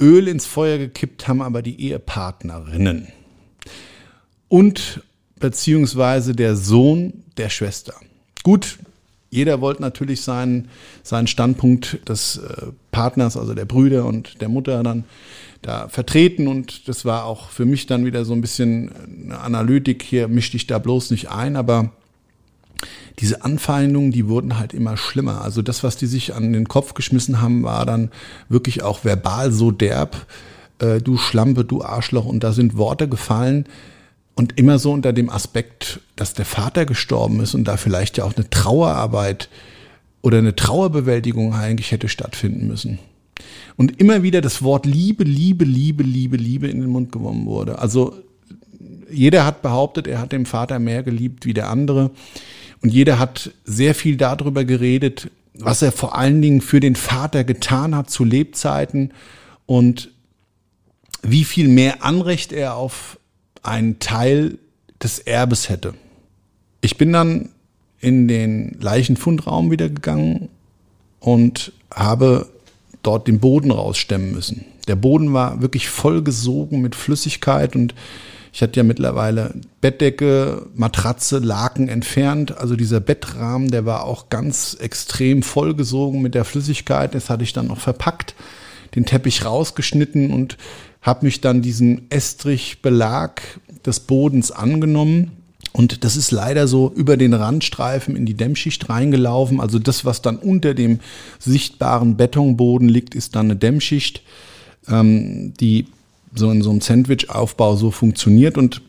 Öl 0.01 0.27
ins 0.27 0.47
Feuer 0.47 0.79
gekippt 0.79 1.29
haben 1.29 1.43
aber 1.43 1.61
die 1.63 1.81
Ehepartnerinnen 1.81 3.09
und 4.49 5.03
beziehungsweise 5.39 6.35
der 6.35 6.57
Sohn 6.57 7.25
der 7.37 7.51
Schwester. 7.51 7.95
Gut, 8.43 8.79
jeder 9.29 9.61
wollte 9.61 9.83
natürlich 9.83 10.23
seinen, 10.23 10.71
seinen 11.03 11.27
Standpunkt 11.27 12.09
des 12.09 12.39
äh, 12.39 12.69
Partners, 12.91 13.37
also 13.37 13.55
der 13.55 13.67
Brüder 13.67 14.07
und 14.07 14.41
der 14.41 14.49
Mutter 14.49 14.83
dann 14.83 15.05
da 15.63 15.89
vertreten 15.89 16.49
und 16.49 16.89
das 16.89 17.05
war 17.05 17.25
auch 17.25 17.51
für 17.51 17.65
mich 17.65 17.87
dann 17.87 18.05
wieder 18.05 18.25
so 18.25 18.33
ein 18.33 18.41
bisschen 18.41 18.91
eine 19.25 19.41
Analytik, 19.41 20.03
hier 20.03 20.29
mischte 20.29 20.57
ich 20.57 20.67
da 20.67 20.79
bloß 20.79 21.11
nicht 21.11 21.31
ein, 21.31 21.57
aber 21.57 21.93
diese 23.19 23.45
Anfeindungen, 23.45 24.13
die 24.13 24.27
wurden 24.29 24.59
halt 24.59 24.73
immer 24.73 24.97
schlimmer. 24.97 25.43
Also 25.43 25.61
das, 25.61 25.85
was 25.85 25.99
die 25.99 26.07
sich 26.07 26.35
an 26.35 26.55
den 26.55 26.69
Kopf 26.69 26.95
geschmissen 26.95 27.43
haben, 27.43 27.63
war 27.63 27.85
dann 27.85 28.11
wirklich 28.49 28.83
auch 28.83 29.05
verbal 29.05 29.53
so 29.53 29.71
derb, 29.71 30.27
äh, 30.79 31.01
du 31.01 31.19
Schlampe, 31.19 31.65
du 31.65 31.83
Arschloch 31.83 32.25
und 32.25 32.43
da 32.43 32.53
sind 32.53 32.79
Worte 32.79 33.09
gefallen, 33.09 33.67
Und 34.35 34.59
immer 34.59 34.79
so 34.79 34.93
unter 34.93 35.13
dem 35.13 35.29
Aspekt, 35.29 36.01
dass 36.17 36.33
der 36.33 36.47
Vater 36.47 36.87
gestorben 36.87 37.41
ist 37.41 37.55
und 37.55 37.65
da 37.65 37.77
vielleicht 37.77 38.17
ja 38.17 38.25
auch 38.25 38.35
eine 38.35 38.49
Trauerarbeit 38.49 39.51
oder 40.23 40.39
eine 40.39 40.57
Trauerbewältigung 40.57 41.53
eigentlich 41.53 41.93
hätte 41.93 42.09
stattfinden 42.09 42.67
müssen. 42.67 42.99
Und 43.77 44.01
immer 44.01 44.23
wieder 44.23 44.41
das 44.41 44.63
Wort 44.63 44.87
Liebe, 44.87 45.25
Liebe, 45.25 45.65
Liebe, 45.65 46.03
Liebe, 46.03 46.37
Liebe 46.37 46.69
in 46.69 46.81
den 46.81 46.91
Mund 46.91 47.13
genommen 47.13 47.47
wurde. 47.47 47.79
Also 47.79 48.15
jeder 49.11 49.45
hat 49.45 49.63
behauptet, 49.63 50.07
er 50.07 50.21
hat 50.21 50.33
den 50.33 50.47
Vater 50.47 50.79
mehr 50.79 51.03
geliebt 51.03 51.47
wie 51.47 51.55
der 51.55 51.69
andere. 51.69 52.11
Und 52.83 52.93
jeder 52.93 53.19
hat 53.19 53.51
sehr 53.65 53.95
viel 53.95 54.17
darüber 54.17 54.65
geredet, 54.65 55.31
was 55.55 55.83
er 55.83 55.93
vor 55.93 56.17
allen 56.17 56.41
Dingen 56.41 56.61
für 56.61 56.81
den 56.81 56.97
Vater 56.97 57.45
getan 57.45 57.95
hat 57.95 58.11
zu 58.11 58.25
Lebzeiten 58.25 59.13
und 59.67 60.11
wie 61.23 61.45
viel 61.45 61.69
mehr 61.69 62.05
Anrecht 62.05 62.53
er 62.53 62.77
auf 62.77 63.19
einen 63.63 63.99
Teil 63.99 64.59
des 65.03 65.19
Erbes 65.19 65.69
hätte. 65.69 65.95
Ich 66.81 66.97
bin 66.97 67.13
dann 67.13 67.51
in 68.01 68.29
den 68.29 68.77
Leichenfundraum 68.81 69.71
wieder 69.71 69.89
gegangen 69.89 70.49
und 71.19 71.73
habe 71.95 72.49
dort 73.03 73.29
den 73.29 73.41
Boden 73.41 73.71
rausstemmen 73.71 74.33
müssen. 74.33 74.65
Der 74.89 74.97
Boden 74.97 75.33
war 75.33 75.63
wirklich 75.63 75.89
vollgesogen 75.89 76.81
mit 76.81 76.95
Flüssigkeit 76.95 77.77
und 77.77 77.95
ich 78.53 78.63
hatte 78.63 78.81
ja 78.81 78.83
mittlerweile 78.83 79.55
Bettdecke, 79.81 80.67
Matratze, 80.75 81.39
Laken 81.39 81.89
entfernt. 81.89 82.57
Also 82.59 82.75
dieser 82.75 83.01
Bettrahmen, 83.01 83.71
der 83.71 83.87
war 83.87 84.05
auch 84.05 84.29
ganz 84.29 84.77
extrem 84.81 85.43
vollgesogen 85.43 86.21
mit 86.21 86.35
der 86.35 86.45
Flüssigkeit. 86.45 87.15
Das 87.15 87.31
hatte 87.31 87.45
ich 87.45 87.53
dann 87.53 87.69
noch 87.69 87.79
verpackt, 87.79 88.35
den 88.97 89.07
Teppich 89.07 89.45
rausgeschnitten 89.45 90.33
und 90.33 90.57
habe 91.01 91.27
mich 91.27 91.41
dann 91.41 91.63
diesen 91.63 92.11
Estrichbelag 92.11 93.41
des 93.87 94.01
Bodens 94.01 94.51
angenommen. 94.51 95.31
Und 95.73 96.05
das 96.05 96.17
ist 96.17 96.31
leider 96.31 96.67
so 96.67 96.93
über 96.95 97.17
den 97.17 97.33
Randstreifen 97.33 98.17
in 98.17 98.27
die 98.27 98.35
Dämmschicht 98.35 98.89
reingelaufen. 98.89 99.61
Also 99.61 99.79
das, 99.79 100.05
was 100.05 100.21
dann 100.21 100.37
unter 100.37 100.75
dem 100.75 101.01
sichtbaren 101.39 102.17
Betonboden 102.17 102.89
liegt, 102.89 103.15
ist 103.15 103.37
dann 103.37 103.47
eine 103.47 103.57
Dämmschicht, 103.57 104.23
ähm, 104.89 105.55
die 105.61 105.87
so 106.35 106.51
in 106.51 106.63
so 106.63 106.71
einem 106.71 106.81
Sandwich-Aufbau 106.81 107.77
so 107.77 107.91
funktioniert. 107.91 108.59
Und 108.59 108.83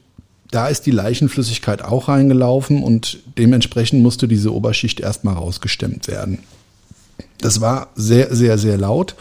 da 0.49 0.67
ist 0.67 0.85
die 0.85 0.91
Leichenflüssigkeit 0.91 1.83
auch 1.83 2.07
reingelaufen 2.07 2.83
und 2.83 3.19
dementsprechend 3.37 4.01
musste 4.01 4.27
diese 4.27 4.53
Oberschicht 4.53 4.99
erstmal 4.99 5.35
rausgestemmt 5.35 6.07
werden. 6.07 6.39
Das 7.37 7.61
war 7.61 7.89
sehr, 7.95 8.35
sehr, 8.35 8.57
sehr 8.57 8.77
laut. 8.77 9.15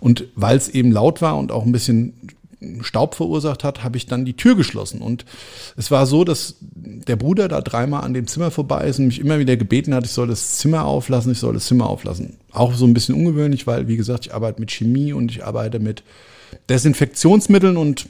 Und 0.00 0.24
weil 0.34 0.56
es 0.56 0.68
eben 0.68 0.92
laut 0.92 1.22
war 1.22 1.38
und 1.38 1.50
auch 1.50 1.64
ein 1.64 1.72
bisschen 1.72 2.12
Staub 2.82 3.14
verursacht 3.14 3.64
hat, 3.64 3.84
habe 3.84 3.96
ich 3.96 4.06
dann 4.06 4.24
die 4.24 4.36
Tür 4.36 4.56
geschlossen. 4.56 5.00
Und 5.00 5.24
es 5.76 5.90
war 5.90 6.06
so, 6.06 6.24
dass 6.24 6.56
der 6.60 7.16
Bruder 7.16 7.48
da 7.48 7.60
dreimal 7.60 8.04
an 8.04 8.14
dem 8.14 8.26
Zimmer 8.26 8.50
vorbei 8.50 8.86
ist 8.86 8.98
und 8.98 9.06
mich 9.06 9.20
immer 9.20 9.38
wieder 9.38 9.56
gebeten 9.56 9.94
hat, 9.94 10.04
ich 10.04 10.12
soll 10.12 10.28
das 10.28 10.56
Zimmer 10.56 10.84
auflassen, 10.84 11.32
ich 11.32 11.38
soll 11.38 11.54
das 11.54 11.66
Zimmer 11.66 11.88
auflassen. 11.88 12.38
Auch 12.52 12.74
so 12.74 12.86
ein 12.86 12.94
bisschen 12.94 13.14
ungewöhnlich, 13.14 13.66
weil, 13.66 13.88
wie 13.88 13.96
gesagt, 13.96 14.26
ich 14.26 14.34
arbeite 14.34 14.60
mit 14.60 14.70
Chemie 14.70 15.12
und 15.12 15.30
ich 15.30 15.44
arbeite 15.44 15.78
mit 15.78 16.02
Desinfektionsmitteln 16.68 17.76
und 17.76 18.08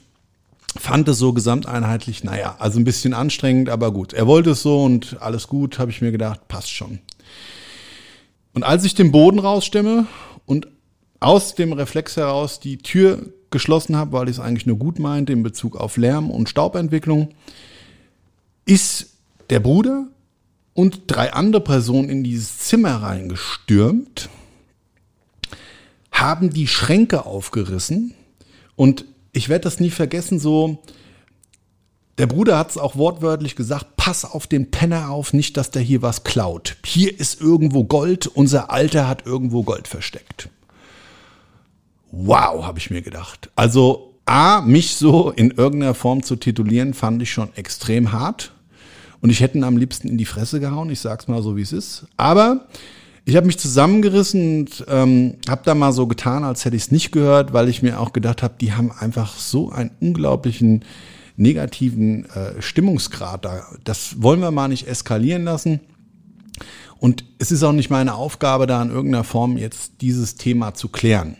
fand 0.76 1.08
es 1.08 1.18
so 1.18 1.32
gesamteinheitlich, 1.32 2.24
naja, 2.24 2.56
also 2.58 2.78
ein 2.78 2.84
bisschen 2.84 3.14
anstrengend, 3.14 3.68
aber 3.68 3.92
gut. 3.92 4.12
Er 4.12 4.26
wollte 4.26 4.50
es 4.50 4.62
so 4.62 4.82
und 4.82 5.16
alles 5.20 5.48
gut, 5.48 5.78
habe 5.78 5.90
ich 5.90 6.00
mir 6.00 6.12
gedacht, 6.12 6.48
passt 6.48 6.70
schon. 6.70 6.98
Und 8.54 8.64
als 8.64 8.84
ich 8.84 8.94
den 8.94 9.12
Boden 9.12 9.38
rausstemme 9.38 10.06
und 10.46 10.68
aus 11.20 11.54
dem 11.54 11.72
Reflex 11.72 12.16
heraus 12.16 12.60
die 12.60 12.78
Tür 12.78 13.26
geschlossen 13.54 13.96
habe, 13.96 14.12
weil 14.12 14.28
ich 14.28 14.36
es 14.36 14.40
eigentlich 14.40 14.66
nur 14.66 14.76
gut 14.76 14.98
meinte 14.98 15.32
in 15.32 15.42
Bezug 15.42 15.76
auf 15.76 15.96
Lärm 15.96 16.28
und 16.28 16.48
Staubentwicklung, 16.50 17.30
ist 18.66 19.14
der 19.48 19.60
Bruder 19.60 20.08
und 20.74 21.02
drei 21.06 21.32
andere 21.32 21.62
Personen 21.62 22.10
in 22.10 22.24
dieses 22.24 22.58
Zimmer 22.58 22.96
reingestürmt, 22.96 24.28
haben 26.10 26.50
die 26.50 26.66
Schränke 26.66 27.26
aufgerissen 27.26 28.12
und 28.74 29.04
ich 29.32 29.48
werde 29.48 29.62
das 29.62 29.78
nie 29.78 29.90
vergessen, 29.90 30.40
so 30.40 30.82
der 32.18 32.26
Bruder 32.26 32.58
hat 32.58 32.70
es 32.70 32.78
auch 32.78 32.96
wortwörtlich 32.96 33.54
gesagt, 33.54 33.96
pass 33.96 34.24
auf 34.24 34.48
den 34.48 34.72
Penner 34.72 35.10
auf, 35.10 35.32
nicht, 35.32 35.56
dass 35.56 35.70
der 35.70 35.82
hier 35.82 36.02
was 36.02 36.24
klaut. 36.24 36.76
Hier 36.84 37.18
ist 37.18 37.40
irgendwo 37.40 37.84
Gold, 37.84 38.26
unser 38.26 38.70
Alter 38.70 39.08
hat 39.08 39.26
irgendwo 39.26 39.62
Gold 39.62 39.88
versteckt 39.88 40.48
wow, 42.16 42.64
habe 42.64 42.78
ich 42.78 42.90
mir 42.90 43.02
gedacht. 43.02 43.50
Also 43.56 44.14
A, 44.26 44.62
mich 44.62 44.96
so 44.96 45.30
in 45.30 45.50
irgendeiner 45.50 45.94
Form 45.94 46.22
zu 46.22 46.36
titulieren, 46.36 46.94
fand 46.94 47.22
ich 47.22 47.32
schon 47.32 47.54
extrem 47.56 48.12
hart. 48.12 48.52
Und 49.20 49.30
ich 49.30 49.40
hätte 49.40 49.58
ihn 49.58 49.64
am 49.64 49.76
liebsten 49.76 50.08
in 50.08 50.18
die 50.18 50.24
Fresse 50.24 50.60
gehauen, 50.60 50.90
ich 50.90 51.00
sag's 51.00 51.28
mal 51.28 51.42
so, 51.42 51.56
wie 51.56 51.62
es 51.62 51.72
ist. 51.72 52.06
Aber 52.16 52.66
ich 53.24 53.36
habe 53.36 53.46
mich 53.46 53.58
zusammengerissen 53.58 54.60
und 54.60 54.84
ähm, 54.88 55.36
habe 55.48 55.62
da 55.64 55.74
mal 55.74 55.92
so 55.92 56.06
getan, 56.06 56.44
als 56.44 56.64
hätte 56.64 56.76
ich 56.76 56.82
es 56.82 56.90
nicht 56.90 57.10
gehört, 57.10 57.52
weil 57.52 57.68
ich 57.68 57.82
mir 57.82 58.00
auch 58.00 58.12
gedacht 58.12 58.42
habe, 58.42 58.54
die 58.60 58.74
haben 58.74 58.92
einfach 58.92 59.36
so 59.38 59.70
einen 59.70 59.92
unglaublichen 60.00 60.84
negativen 61.36 62.26
äh, 62.30 62.60
Stimmungsgrad 62.60 63.44
da. 63.44 63.62
Das 63.82 64.22
wollen 64.22 64.40
wir 64.40 64.50
mal 64.50 64.68
nicht 64.68 64.86
eskalieren 64.86 65.44
lassen. 65.44 65.80
Und 66.98 67.24
es 67.38 67.50
ist 67.50 67.62
auch 67.62 67.72
nicht 67.72 67.90
meine 67.90 68.14
Aufgabe, 68.14 68.66
da 68.66 68.82
in 68.82 68.90
irgendeiner 68.90 69.24
Form 69.24 69.56
jetzt 69.56 70.00
dieses 70.00 70.36
Thema 70.36 70.74
zu 70.74 70.88
klären. 70.88 71.36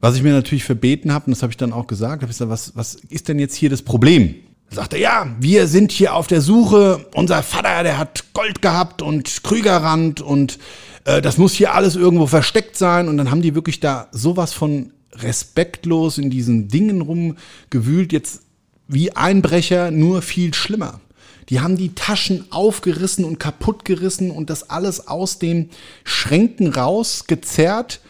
Was 0.00 0.16
ich 0.16 0.22
mir 0.22 0.32
natürlich 0.32 0.64
verbeten 0.64 1.12
habe, 1.12 1.26
und 1.26 1.32
das 1.32 1.42
habe 1.42 1.52
ich 1.52 1.56
dann 1.56 1.72
auch 1.72 1.86
gesagt, 1.86 2.22
habe 2.22 2.32
ich 2.32 2.38
gesagt, 2.38 2.50
was, 2.50 2.74
was 2.74 2.94
ist 2.94 3.28
denn 3.28 3.38
jetzt 3.38 3.54
hier 3.54 3.68
das 3.68 3.82
Problem? 3.82 4.34
Da 4.70 4.76
sagte 4.76 4.96
er, 4.96 5.02
ja, 5.02 5.36
wir 5.40 5.66
sind 5.66 5.92
hier 5.92 6.14
auf 6.14 6.26
der 6.26 6.40
Suche, 6.40 7.06
unser 7.14 7.42
Vater, 7.42 7.82
der 7.82 7.98
hat 7.98 8.32
Gold 8.32 8.62
gehabt 8.62 9.02
und 9.02 9.42
Krügerrand 9.42 10.20
und 10.20 10.58
äh, 11.04 11.20
das 11.20 11.38
muss 11.38 11.54
hier 11.54 11.74
alles 11.74 11.96
irgendwo 11.96 12.26
versteckt 12.26 12.76
sein. 12.76 13.08
Und 13.08 13.16
dann 13.16 13.30
haben 13.30 13.42
die 13.42 13.54
wirklich 13.54 13.80
da 13.80 14.08
sowas 14.12 14.52
von 14.52 14.92
respektlos 15.12 16.18
in 16.18 16.30
diesen 16.30 16.68
Dingen 16.68 17.02
rumgewühlt, 17.02 18.12
jetzt 18.12 18.42
wie 18.88 19.12
Einbrecher, 19.14 19.90
nur 19.90 20.22
viel 20.22 20.54
schlimmer. 20.54 21.00
Die 21.48 21.60
haben 21.60 21.76
die 21.76 21.94
Taschen 21.94 22.46
aufgerissen 22.50 23.24
und 23.24 23.40
kaputtgerissen 23.40 24.30
und 24.30 24.50
das 24.50 24.70
alles 24.70 25.08
aus 25.08 25.38
den 25.40 25.70
Schränken 26.04 26.68
rausgezerrt, 26.72 28.00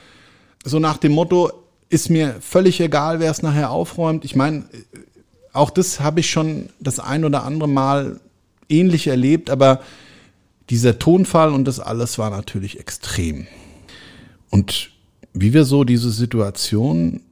so 0.62 0.78
nach 0.78 0.98
dem 0.98 1.12
Motto, 1.12 1.50
ist 1.90 2.08
mir 2.08 2.36
völlig 2.40 2.80
egal, 2.80 3.20
wer 3.20 3.30
es 3.30 3.42
nachher 3.42 3.70
aufräumt. 3.70 4.24
Ich 4.24 4.36
meine, 4.36 4.64
auch 5.52 5.70
das 5.70 6.00
habe 6.00 6.20
ich 6.20 6.30
schon 6.30 6.70
das 6.78 7.00
ein 7.00 7.24
oder 7.24 7.44
andere 7.44 7.68
Mal 7.68 8.20
ähnlich 8.68 9.08
erlebt, 9.08 9.50
aber 9.50 9.82
dieser 10.70 11.00
Tonfall 11.00 11.52
und 11.52 11.64
das 11.64 11.80
alles 11.80 12.16
war 12.16 12.30
natürlich 12.30 12.78
extrem. 12.78 13.48
Und 14.50 14.92
wie 15.32 15.52
wir 15.52 15.64
so 15.64 15.82
diese 15.82 16.12
Situation 16.12 17.22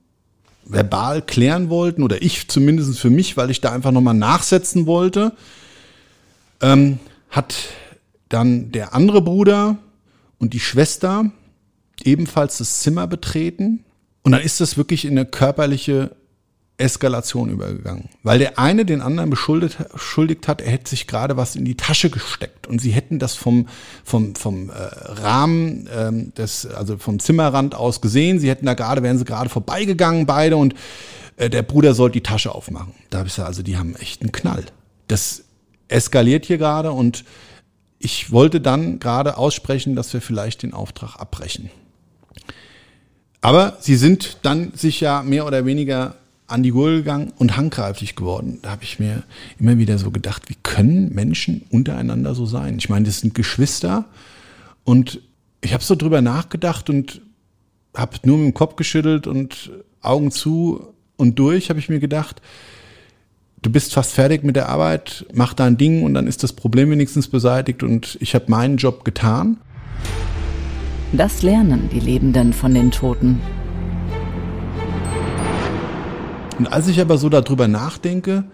verbal 0.64 1.22
klären 1.22 1.70
wollten, 1.70 2.02
oder 2.02 2.20
ich 2.20 2.48
zumindest 2.48 2.98
für 2.98 3.10
mich, 3.10 3.36
weil 3.36 3.50
ich 3.50 3.60
da 3.60 3.72
einfach 3.72 3.92
nochmal 3.92 4.14
nachsetzen 4.14 4.86
wollte, 4.86 5.32
ähm, 6.60 6.98
hat 7.30 7.54
dann 8.28 8.72
der 8.72 8.92
andere 8.92 9.22
Bruder 9.22 9.78
und 10.38 10.52
die 10.52 10.60
Schwester 10.60 11.30
ebenfalls 12.02 12.58
das 12.58 12.80
Zimmer 12.80 13.06
betreten 13.06 13.84
und 14.28 14.32
dann 14.32 14.42
ist 14.42 14.60
das 14.60 14.76
wirklich 14.76 15.06
in 15.06 15.12
eine 15.12 15.24
körperliche 15.24 16.14
Eskalation 16.76 17.48
übergegangen. 17.48 18.10
Weil 18.22 18.38
der 18.38 18.58
eine 18.58 18.84
den 18.84 19.00
anderen 19.00 19.30
beschuldigt 19.30 20.48
hat, 20.48 20.60
er 20.60 20.70
hätte 20.70 20.90
sich 20.90 21.06
gerade 21.06 21.38
was 21.38 21.56
in 21.56 21.64
die 21.64 21.76
Tasche 21.76 22.10
gesteckt. 22.10 22.66
Und 22.66 22.78
sie 22.78 22.90
hätten 22.90 23.18
das 23.18 23.34
vom, 23.34 23.68
vom, 24.04 24.34
vom 24.34 24.68
äh, 24.68 24.74
Rahmen, 24.74 25.88
ähm, 25.90 26.34
des, 26.34 26.66
also 26.66 26.98
vom 26.98 27.20
Zimmerrand 27.20 27.74
aus 27.74 28.02
gesehen. 28.02 28.38
Sie 28.38 28.50
hätten 28.50 28.66
da 28.66 28.74
gerade, 28.74 29.02
wären 29.02 29.16
sie 29.16 29.24
gerade 29.24 29.48
vorbeigegangen, 29.48 30.26
beide, 30.26 30.58
und 30.58 30.74
äh, 31.38 31.48
der 31.48 31.62
Bruder 31.62 31.94
sollte 31.94 32.14
die 32.14 32.22
Tasche 32.22 32.54
aufmachen. 32.54 32.92
Da 33.08 33.20
habe 33.20 33.28
ich 33.28 33.34
gesagt, 33.34 33.48
also 33.48 33.62
die 33.62 33.78
haben 33.78 33.96
echt 33.96 34.20
einen 34.20 34.32
Knall. 34.32 34.66
Das 35.06 35.44
eskaliert 35.88 36.44
hier 36.44 36.58
gerade 36.58 36.92
und 36.92 37.24
ich 37.98 38.30
wollte 38.30 38.60
dann 38.60 39.00
gerade 39.00 39.38
aussprechen, 39.38 39.96
dass 39.96 40.12
wir 40.12 40.20
vielleicht 40.20 40.62
den 40.62 40.74
Auftrag 40.74 41.16
abbrechen. 41.16 41.70
Aber 43.48 43.78
sie 43.80 43.96
sind 43.96 44.40
dann 44.42 44.74
sich 44.74 45.00
ja 45.00 45.22
mehr 45.22 45.46
oder 45.46 45.64
weniger 45.64 46.16
an 46.48 46.62
die 46.62 46.68
Gurgel 46.68 46.98
gegangen 46.98 47.32
und 47.38 47.56
handgreiflich 47.56 48.14
geworden. 48.14 48.58
Da 48.60 48.72
habe 48.72 48.84
ich 48.84 48.98
mir 48.98 49.22
immer 49.58 49.78
wieder 49.78 49.96
so 49.96 50.10
gedacht, 50.10 50.50
wie 50.50 50.56
können 50.62 51.14
Menschen 51.14 51.62
untereinander 51.70 52.34
so 52.34 52.44
sein? 52.44 52.76
Ich 52.76 52.90
meine, 52.90 53.06
das 53.06 53.20
sind 53.20 53.34
Geschwister 53.34 54.04
und 54.84 55.22
ich 55.62 55.72
habe 55.72 55.82
so 55.82 55.94
drüber 55.94 56.20
nachgedacht 56.20 56.90
und 56.90 57.22
habe 57.96 58.18
nur 58.24 58.36
mit 58.36 58.48
dem 58.48 58.52
Kopf 58.52 58.76
geschüttelt 58.76 59.26
und 59.26 59.70
Augen 60.02 60.30
zu 60.30 60.92
und 61.16 61.38
durch 61.38 61.70
habe 61.70 61.78
ich 61.78 61.88
mir 61.88 62.00
gedacht, 62.00 62.42
du 63.62 63.70
bist 63.70 63.94
fast 63.94 64.12
fertig 64.12 64.44
mit 64.44 64.56
der 64.56 64.68
Arbeit, 64.68 65.24
mach 65.32 65.54
dein 65.54 65.78
Ding 65.78 66.02
und 66.02 66.12
dann 66.12 66.26
ist 66.26 66.42
das 66.42 66.52
Problem 66.52 66.90
wenigstens 66.90 67.28
beseitigt 67.28 67.82
und 67.82 68.18
ich 68.20 68.34
habe 68.34 68.44
meinen 68.50 68.76
Job 68.76 69.06
getan. 69.06 69.56
Das 71.12 71.42
lernen 71.42 71.88
die 71.90 72.00
Lebenden 72.00 72.52
von 72.52 72.74
den 72.74 72.90
Toten. 72.90 73.40
Und 76.58 76.66
als 76.66 76.86
ich 76.88 77.00
aber 77.00 77.16
so 77.16 77.30
darüber 77.30 77.66
nachdenke, 77.66 78.44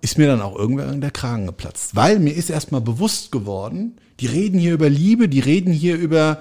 ist 0.00 0.18
mir 0.18 0.26
dann 0.26 0.42
auch 0.42 0.58
irgendwann 0.58 1.00
der 1.00 1.12
Kragen 1.12 1.46
geplatzt, 1.46 1.94
weil 1.94 2.18
mir 2.18 2.34
ist 2.34 2.50
erstmal 2.50 2.80
bewusst 2.80 3.30
geworden, 3.30 3.96
die 4.18 4.26
reden 4.26 4.58
hier 4.58 4.74
über 4.74 4.90
Liebe, 4.90 5.28
die 5.28 5.40
reden 5.40 5.72
hier 5.72 5.96
über 5.96 6.40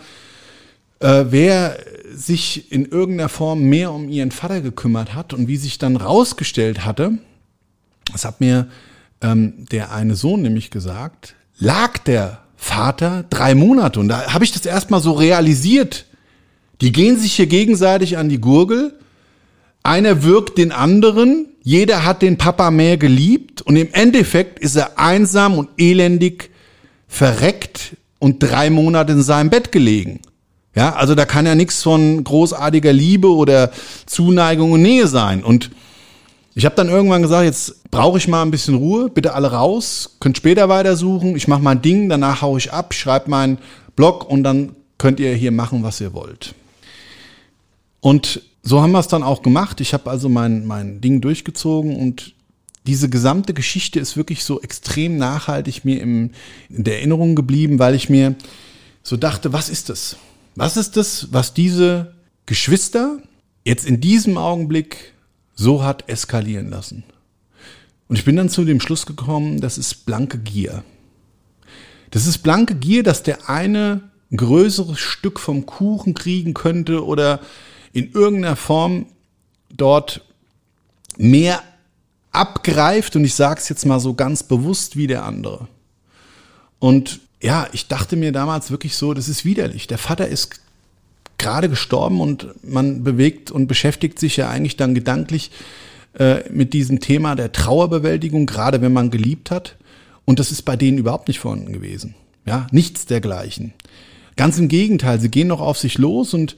äh, 0.99 1.25
wer 1.29 1.77
sich 2.11 2.71
in 2.71 2.85
irgendeiner 2.85 3.29
Form 3.29 3.63
mehr 3.63 3.91
um 3.91 4.09
ihren 4.09 4.31
Vater 4.31 4.61
gekümmert 4.61 5.13
hat 5.13 5.33
und 5.33 5.47
wie 5.47 5.57
sich 5.57 5.77
dann 5.77 5.97
rausgestellt 5.97 6.83
hatte, 6.83 7.19
das 8.11 8.25
hat 8.25 8.41
mir 8.41 8.69
ähm, 9.21 9.65
der 9.71 9.91
eine 9.91 10.15
Sohn 10.15 10.41
nämlich 10.41 10.71
gesagt, 10.71 11.35
lag 11.57 11.99
der 11.99 12.42
Vater 12.63 13.25
drei 13.29 13.55
Monate. 13.55 13.99
Und 13.99 14.07
da 14.07 14.33
habe 14.33 14.45
ich 14.45 14.53
das 14.53 14.65
erstmal 14.65 15.01
so 15.01 15.11
realisiert. 15.11 16.05
Die 16.79 16.93
gehen 16.93 17.19
sich 17.19 17.33
hier 17.33 17.47
gegenseitig 17.47 18.17
an 18.17 18.29
die 18.29 18.39
Gurgel. 18.39 18.97
Einer 19.83 20.23
wirkt 20.23 20.57
den 20.57 20.71
anderen. 20.71 21.47
Jeder 21.61 22.05
hat 22.05 22.21
den 22.21 22.37
Papa 22.37 22.71
mehr 22.71 22.95
geliebt. 22.95 23.61
Und 23.61 23.75
im 23.75 23.89
Endeffekt 23.91 24.59
ist 24.59 24.77
er 24.77 24.97
einsam 24.97 25.57
und 25.57 25.69
elendig 25.77 26.51
verreckt 27.09 27.97
und 28.17 28.39
drei 28.39 28.69
Monate 28.69 29.11
in 29.11 29.23
seinem 29.23 29.49
Bett 29.49 29.73
gelegen. 29.73 30.21
Ja, 30.73 30.95
also 30.95 31.15
da 31.15 31.25
kann 31.25 31.45
ja 31.45 31.55
nichts 31.55 31.83
von 31.83 32.23
großartiger 32.23 32.93
Liebe 32.93 33.27
oder 33.27 33.71
Zuneigung 34.05 34.71
und 34.71 34.81
Nähe 34.81 35.07
sein. 35.07 35.43
Und 35.43 35.69
ich 36.55 36.65
habe 36.65 36.75
dann 36.75 36.89
irgendwann 36.89 37.21
gesagt, 37.21 37.45
jetzt 37.45 37.89
brauche 37.89 38.17
ich 38.17 38.27
mal 38.27 38.43
ein 38.43 38.51
bisschen 38.51 38.75
Ruhe, 38.75 39.09
bitte 39.09 39.33
alle 39.33 39.51
raus, 39.51 40.17
könnt 40.19 40.37
später 40.37 40.69
weitersuchen, 40.69 41.35
ich 41.35 41.47
mache 41.47 41.61
mein 41.61 41.81
Ding, 41.81 42.09
danach 42.09 42.41
haue 42.41 42.59
ich 42.59 42.71
ab, 42.71 42.93
schreibe 42.93 43.29
meinen 43.29 43.57
Blog 43.95 44.29
und 44.29 44.43
dann 44.43 44.75
könnt 44.97 45.19
ihr 45.19 45.33
hier 45.33 45.51
machen, 45.51 45.83
was 45.83 45.99
ihr 45.99 46.13
wollt. 46.13 46.53
Und 47.99 48.41
so 48.61 48.81
haben 48.81 48.91
wir 48.91 48.99
es 48.99 49.07
dann 49.07 49.23
auch 49.23 49.41
gemacht. 49.41 49.81
Ich 49.81 49.93
habe 49.93 50.09
also 50.09 50.29
mein, 50.29 50.65
mein 50.65 51.01
Ding 51.01 51.21
durchgezogen 51.21 51.95
und 51.95 52.33
diese 52.85 53.09
gesamte 53.09 53.53
Geschichte 53.53 53.99
ist 53.99 54.17
wirklich 54.17 54.43
so 54.43 54.61
extrem 54.61 55.17
nachhaltig 55.17 55.85
mir 55.85 56.01
im, 56.01 56.31
in 56.69 56.83
der 56.83 56.97
Erinnerung 56.97 57.35
geblieben, 57.35 57.79
weil 57.79 57.95
ich 57.95 58.09
mir 58.09 58.35
so 59.01 59.17
dachte, 59.17 59.53
was 59.53 59.69
ist 59.69 59.89
das? 59.89 60.17
Was 60.55 60.77
ist 60.77 60.97
das, 60.97 61.29
was 61.31 61.53
diese 61.53 62.13
Geschwister 62.45 63.19
jetzt 63.63 63.85
in 63.85 64.01
diesem 64.01 64.37
Augenblick 64.37 65.12
so 65.55 65.83
hat 65.83 66.09
eskalieren 66.09 66.69
lassen? 66.69 67.03
Und 68.07 68.17
ich 68.17 68.25
bin 68.25 68.35
dann 68.35 68.49
zu 68.49 68.65
dem 68.65 68.79
Schluss 68.79 69.05
gekommen, 69.05 69.61
das 69.61 69.77
ist 69.77 70.05
blanke 70.05 70.37
Gier. 70.37 70.83
Das 72.11 72.27
ist 72.27 72.39
blanke 72.39 72.75
Gier, 72.75 73.03
dass 73.03 73.23
der 73.23 73.49
eine 73.49 74.01
ein 74.31 74.37
größeres 74.37 74.99
Stück 74.99 75.39
vom 75.39 75.65
Kuchen 75.65 76.15
kriegen 76.15 76.53
könnte 76.53 77.05
oder 77.05 77.39
in 77.93 78.11
irgendeiner 78.11 78.55
Form 78.55 79.05
dort 79.69 80.21
mehr 81.17 81.61
abgreift 82.31 83.15
und 83.15 83.23
ich 83.23 83.35
sage 83.35 83.59
es 83.59 83.69
jetzt 83.69 83.85
mal 83.85 83.99
so 83.99 84.15
ganz 84.15 84.41
bewusst 84.41 84.97
wie 84.97 85.05
der 85.05 85.23
andere. 85.23 85.67
Und 86.79 87.19
ja, 87.41 87.67
ich 87.73 87.87
dachte 87.87 88.15
mir 88.15 88.31
damals 88.31 88.71
wirklich 88.71 88.95
so, 88.95 89.13
das 89.13 89.29
ist 89.29 89.45
widerlich. 89.45 89.85
Der 89.85 89.99
Vater 89.99 90.27
ist 90.27 90.61
gerade 91.43 91.69
gestorben 91.69 92.19
und 92.21 92.47
man 92.63 93.03
bewegt 93.03 93.51
und 93.51 93.67
beschäftigt 93.67 94.17
sich 94.17 94.37
ja 94.37 94.49
eigentlich 94.49 94.77
dann 94.77 94.95
gedanklich 94.95 95.51
äh, 96.17 96.49
mit 96.49 96.73
diesem 96.73 96.99
Thema 96.99 97.35
der 97.35 97.51
Trauerbewältigung, 97.51 98.45
gerade 98.45 98.81
wenn 98.81 98.93
man 98.93 99.11
geliebt 99.11 99.51
hat. 99.51 99.75
Und 100.25 100.39
das 100.39 100.51
ist 100.51 100.63
bei 100.63 100.75
denen 100.75 100.97
überhaupt 100.97 101.27
nicht 101.27 101.39
vorhanden 101.39 101.73
gewesen. 101.73 102.15
Ja, 102.45 102.67
nichts 102.71 103.05
dergleichen. 103.05 103.73
Ganz 104.35 104.57
im 104.57 104.67
Gegenteil, 104.67 105.19
sie 105.19 105.29
gehen 105.29 105.47
noch 105.47 105.61
auf 105.61 105.77
sich 105.77 105.97
los 105.97 106.33
und 106.33 106.55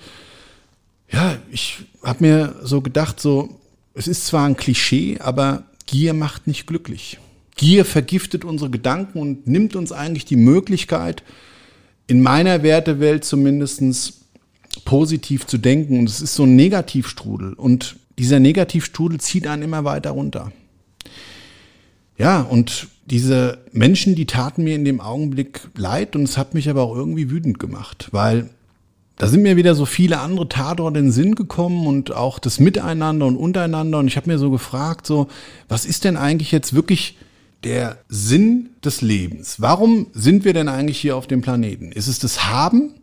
ja, 1.11 1.37
ich 1.51 1.79
habe 2.03 2.23
mir 2.23 2.55
so 2.63 2.81
gedacht, 2.81 3.19
so, 3.19 3.59
es 3.93 4.07
ist 4.07 4.25
zwar 4.25 4.47
ein 4.47 4.57
Klischee, 4.57 5.19
aber 5.19 5.63
Gier 5.85 6.13
macht 6.13 6.47
nicht 6.47 6.65
glücklich. 6.67 7.19
Gier 7.55 7.85
vergiftet 7.85 8.43
unsere 8.43 8.69
Gedanken 8.69 9.19
und 9.19 9.47
nimmt 9.47 9.75
uns 9.75 9.91
eigentlich 9.91 10.25
die 10.25 10.35
Möglichkeit, 10.35 11.23
in 12.07 12.21
meiner 12.21 12.63
Wertewelt 12.63 13.23
zumindestens 13.23 14.24
positiv 14.83 15.45
zu 15.45 15.57
denken. 15.57 15.99
Und 15.99 16.09
es 16.09 16.21
ist 16.21 16.35
so 16.35 16.43
ein 16.43 16.55
Negativstrudel. 16.55 17.53
Und 17.53 17.95
dieser 18.17 18.39
Negativstrudel 18.39 19.19
zieht 19.19 19.47
einen 19.47 19.63
immer 19.63 19.83
weiter 19.83 20.11
runter. 20.11 20.51
Ja, 22.17 22.41
und 22.41 22.87
diese 23.05 23.59
Menschen, 23.71 24.15
die 24.15 24.25
taten 24.25 24.63
mir 24.63 24.75
in 24.75 24.85
dem 24.85 25.01
Augenblick 25.01 25.61
leid 25.75 26.15
und 26.15 26.23
es 26.23 26.37
hat 26.37 26.53
mich 26.53 26.69
aber 26.69 26.83
auch 26.83 26.95
irgendwie 26.95 27.29
wütend 27.29 27.59
gemacht, 27.59 28.07
weil 28.11 28.49
da 29.17 29.27
sind 29.27 29.43
mir 29.43 29.55
wieder 29.55 29.75
so 29.75 29.85
viele 29.85 30.19
andere 30.19 30.49
Tatorte 30.49 30.99
in 30.99 31.05
den 31.05 31.11
Sinn 31.11 31.35
gekommen 31.35 31.87
und 31.87 32.13
auch 32.13 32.39
das 32.39 32.59
Miteinander 32.59 33.25
und 33.25 33.37
untereinander 33.37 33.99
und 33.99 34.07
ich 34.07 34.17
habe 34.17 34.29
mir 34.29 34.39
so 34.39 34.49
gefragt, 34.49 35.05
so, 35.05 35.27
was 35.67 35.85
ist 35.85 36.03
denn 36.03 36.17
eigentlich 36.17 36.51
jetzt 36.51 36.73
wirklich 36.73 37.17
der 37.63 37.97
Sinn 38.09 38.69
des 38.83 39.01
Lebens? 39.01 39.61
Warum 39.61 40.07
sind 40.13 40.43
wir 40.45 40.53
denn 40.53 40.67
eigentlich 40.67 40.97
hier 40.97 41.15
auf 41.15 41.27
dem 41.27 41.41
Planeten? 41.41 41.91
Ist 41.91 42.07
es 42.07 42.19
das 42.19 42.45
Haben 42.45 42.93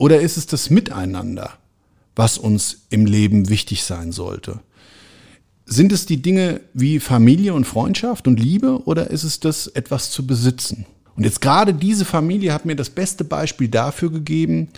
oder 0.00 0.22
ist 0.22 0.38
es 0.38 0.46
das 0.46 0.70
Miteinander, 0.70 1.58
was 2.16 2.38
uns 2.38 2.86
im 2.88 3.04
Leben 3.04 3.50
wichtig 3.50 3.84
sein 3.84 4.12
sollte? 4.12 4.60
Sind 5.66 5.92
es 5.92 6.06
die 6.06 6.22
Dinge 6.22 6.62
wie 6.72 7.00
Familie 7.00 7.52
und 7.52 7.66
Freundschaft 7.66 8.26
und 8.26 8.40
Liebe 8.40 8.82
oder 8.86 9.10
ist 9.10 9.24
es 9.24 9.40
das 9.40 9.66
etwas 9.66 10.10
zu 10.10 10.26
besitzen? 10.26 10.86
Und 11.16 11.24
jetzt 11.24 11.42
gerade 11.42 11.74
diese 11.74 12.06
Familie 12.06 12.54
hat 12.54 12.64
mir 12.64 12.76
das 12.76 12.88
beste 12.88 13.24
Beispiel 13.24 13.68
dafür 13.68 14.10
gegeben, 14.10 14.68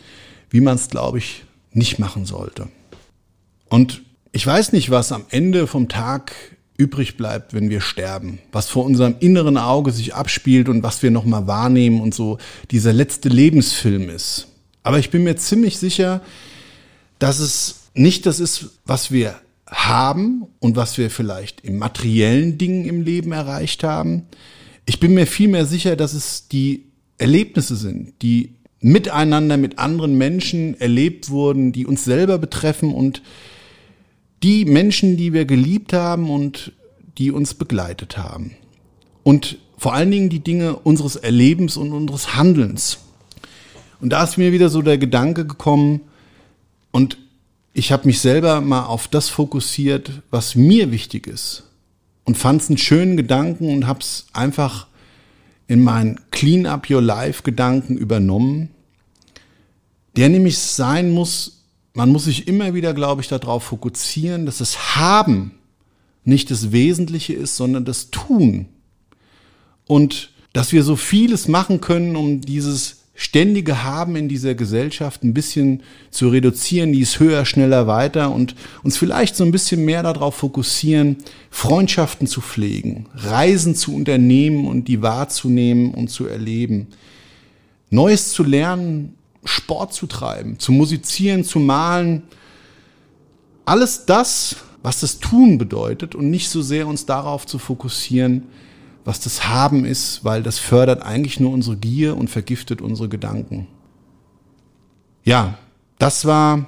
wie 0.50 0.60
man 0.60 0.74
es, 0.74 0.88
glaube 0.88 1.18
ich, 1.18 1.44
nicht 1.70 2.00
machen 2.00 2.26
sollte. 2.26 2.66
Und 3.68 4.02
ich 4.32 4.44
weiß 4.44 4.72
nicht, 4.72 4.90
was 4.90 5.12
am 5.12 5.26
Ende 5.30 5.68
vom 5.68 5.88
Tag 5.88 6.32
übrig 6.76 7.16
bleibt, 7.16 7.54
wenn 7.54 7.70
wir 7.70 7.80
sterben, 7.80 8.40
was 8.50 8.68
vor 8.68 8.84
unserem 8.84 9.14
inneren 9.20 9.56
Auge 9.56 9.92
sich 9.92 10.16
abspielt 10.16 10.68
und 10.68 10.82
was 10.82 11.00
wir 11.04 11.12
nochmal 11.12 11.46
wahrnehmen 11.46 12.00
und 12.00 12.12
so 12.12 12.38
dieser 12.72 12.92
letzte 12.92 13.28
Lebensfilm 13.28 14.10
ist. 14.10 14.48
Aber 14.82 14.98
ich 14.98 15.10
bin 15.10 15.24
mir 15.24 15.36
ziemlich 15.36 15.78
sicher, 15.78 16.22
dass 17.18 17.38
es 17.38 17.90
nicht 17.94 18.26
das 18.26 18.40
ist, 18.40 18.70
was 18.84 19.10
wir 19.12 19.36
haben 19.66 20.46
und 20.58 20.76
was 20.76 20.98
wir 20.98 21.10
vielleicht 21.10 21.62
im 21.62 21.78
materiellen 21.78 22.58
Dingen 22.58 22.84
im 22.84 23.02
Leben 23.02 23.32
erreicht 23.32 23.84
haben. 23.84 24.26
Ich 24.86 25.00
bin 25.00 25.14
mir 25.14 25.26
vielmehr 25.26 25.66
sicher, 25.66 25.96
dass 25.96 26.12
es 26.14 26.48
die 26.48 26.86
Erlebnisse 27.18 27.76
sind, 27.76 28.14
die 28.22 28.54
miteinander 28.80 29.56
mit 29.56 29.78
anderen 29.78 30.18
Menschen 30.18 30.78
erlebt 30.80 31.30
wurden, 31.30 31.72
die 31.72 31.86
uns 31.86 32.04
selber 32.04 32.38
betreffen 32.38 32.92
und 32.92 33.22
die 34.42 34.64
Menschen, 34.64 35.16
die 35.16 35.32
wir 35.32 35.44
geliebt 35.44 35.92
haben 35.92 36.28
und 36.28 36.72
die 37.16 37.30
uns 37.30 37.54
begleitet 37.54 38.18
haben. 38.18 38.56
Und 39.22 39.58
vor 39.78 39.94
allen 39.94 40.10
Dingen 40.10 40.28
die 40.28 40.40
Dinge 40.40 40.76
unseres 40.76 41.16
Erlebens 41.16 41.76
und 41.76 41.92
unseres 41.92 42.34
Handelns. 42.34 42.98
Und 44.02 44.10
da 44.10 44.24
ist 44.24 44.36
mir 44.36 44.50
wieder 44.50 44.68
so 44.68 44.82
der 44.82 44.98
Gedanke 44.98 45.46
gekommen 45.46 46.00
und 46.90 47.18
ich 47.72 47.92
habe 47.92 48.06
mich 48.06 48.18
selber 48.18 48.60
mal 48.60 48.84
auf 48.84 49.06
das 49.06 49.28
fokussiert, 49.28 50.22
was 50.28 50.56
mir 50.56 50.90
wichtig 50.90 51.28
ist 51.28 51.62
und 52.24 52.36
fand 52.36 52.62
es 52.62 52.68
einen 52.68 52.78
schönen 52.78 53.16
Gedanken 53.16 53.72
und 53.72 53.86
habe 53.86 54.00
es 54.00 54.26
einfach 54.32 54.88
in 55.68 55.84
meinen 55.84 56.18
Clean 56.32 56.66
Up 56.66 56.90
Your 56.90 57.00
Life 57.00 57.44
Gedanken 57.44 57.96
übernommen, 57.96 58.70
der 60.16 60.28
nämlich 60.28 60.58
sein 60.58 61.12
muss, 61.12 61.62
man 61.94 62.10
muss 62.10 62.24
sich 62.24 62.48
immer 62.48 62.74
wieder, 62.74 62.94
glaube 62.94 63.22
ich, 63.22 63.28
darauf 63.28 63.62
fokussieren, 63.62 64.46
dass 64.46 64.58
das 64.58 64.96
Haben 64.96 65.52
nicht 66.24 66.50
das 66.50 66.72
Wesentliche 66.72 67.34
ist, 67.34 67.56
sondern 67.56 67.84
das 67.84 68.10
Tun. 68.10 68.66
Und 69.86 70.32
dass 70.52 70.72
wir 70.72 70.82
so 70.82 70.96
vieles 70.96 71.46
machen 71.46 71.80
können, 71.80 72.16
um 72.16 72.40
dieses 72.40 73.01
ständige 73.14 73.84
Haben 73.84 74.16
in 74.16 74.28
dieser 74.28 74.54
Gesellschaft 74.54 75.22
ein 75.22 75.34
bisschen 75.34 75.82
zu 76.10 76.28
reduzieren, 76.28 76.92
dies 76.92 77.20
höher, 77.20 77.44
schneller, 77.44 77.86
weiter 77.86 78.32
und 78.32 78.54
uns 78.82 78.96
vielleicht 78.96 79.36
so 79.36 79.44
ein 79.44 79.50
bisschen 79.50 79.84
mehr 79.84 80.02
darauf 80.02 80.36
fokussieren, 80.36 81.18
Freundschaften 81.50 82.26
zu 82.26 82.40
pflegen, 82.40 83.06
Reisen 83.14 83.74
zu 83.74 83.94
unternehmen 83.94 84.66
und 84.66 84.88
die 84.88 85.02
wahrzunehmen 85.02 85.92
und 85.92 86.08
zu 86.08 86.26
erleben, 86.26 86.88
Neues 87.90 88.32
zu 88.32 88.42
lernen, 88.42 89.14
Sport 89.44 89.92
zu 89.92 90.06
treiben, 90.06 90.58
zu 90.58 90.72
musizieren, 90.72 91.44
zu 91.44 91.58
malen. 91.58 92.22
Alles 93.66 94.06
das, 94.06 94.56
was 94.82 95.00
das 95.00 95.18
Tun 95.18 95.58
bedeutet 95.58 96.14
und 96.14 96.30
nicht 96.30 96.48
so 96.48 96.62
sehr 96.62 96.86
uns 96.86 97.04
darauf 97.04 97.44
zu 97.44 97.58
fokussieren, 97.58 98.44
was 99.04 99.20
das 99.20 99.48
Haben 99.48 99.84
ist, 99.84 100.24
weil 100.24 100.42
das 100.42 100.58
fördert 100.58 101.02
eigentlich 101.02 101.40
nur 101.40 101.52
unsere 101.52 101.76
Gier 101.76 102.16
und 102.16 102.30
vergiftet 102.30 102.80
unsere 102.80 103.08
Gedanken. 103.08 103.66
Ja, 105.24 105.58
das 105.98 106.24
war 106.24 106.66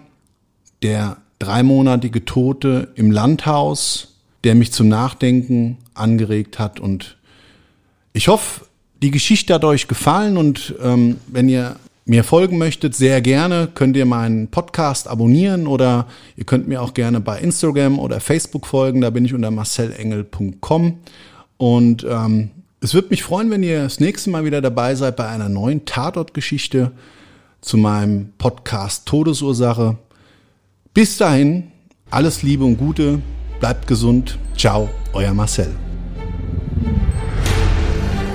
der 0.83 1.19
dreimonatige 1.39 2.25
Tote 2.25 2.93
im 2.95 3.11
Landhaus, 3.11 4.19
der 4.45 4.55
mich 4.55 4.73
zum 4.73 4.89
Nachdenken 4.89 5.79
angeregt 5.95 6.59
hat 6.59 6.81
und 6.81 7.17
ich 8.13 8.29
hoffe, 8.29 8.67
die 9.03 9.11
Geschichte 9.11 9.53
hat 9.55 9.65
euch 9.65 9.89
gefallen 9.89 10.37
und 10.37 10.75
ähm, 10.81 11.19
wenn 11.27 11.49
ihr 11.49 11.77
mir 12.07 12.23
folgen 12.23 12.59
möchtet, 12.59 12.95
sehr 12.95 13.21
gerne 13.21 13.69
könnt 13.75 13.97
ihr 13.97 14.07
meinen 14.07 14.49
Podcast 14.49 15.09
abonnieren 15.09 15.67
oder 15.67 16.07
ihr 16.37 16.45
könnt 16.45 16.69
mir 16.69 16.83
auch 16.83 16.95
gerne 16.95 17.21
bei 17.21 17.39
Instagram 17.41 17.99
oder 17.99 18.21
Facebook 18.21 18.67
folgen. 18.67 19.01
Da 19.01 19.11
bin 19.11 19.25
ich 19.25 19.35
unter 19.35 19.51
marcelengel.com. 19.51 20.99
Und 21.65 22.07
ähm, 22.07 22.51
es 22.83 22.93
würde 22.93 23.09
mich 23.09 23.23
freuen, 23.23 23.51
wenn 23.51 23.63
ihr 23.63 23.85
das 23.85 23.99
nächste 23.99 24.29
Mal 24.29 24.45
wieder 24.45 24.61
dabei 24.61 24.95
seid 24.97 25.17
bei 25.17 25.27
einer 25.27 25.49
neuen 25.49 25.87
Tatort-Geschichte 25.87 26.93
zu 27.63 27.79
meinem 27.79 28.35
Podcast 28.37 29.07
Todesursache. 29.07 29.97
Bis 30.93 31.17
dahin, 31.17 31.69
alles 32.11 32.43
Liebe 32.43 32.65
und 32.65 32.77
Gute, 32.77 33.23
bleibt 33.61 33.87
gesund. 33.87 34.39
Ciao, 34.59 34.91
euer 35.15 35.33
Marcel. 35.33 35.75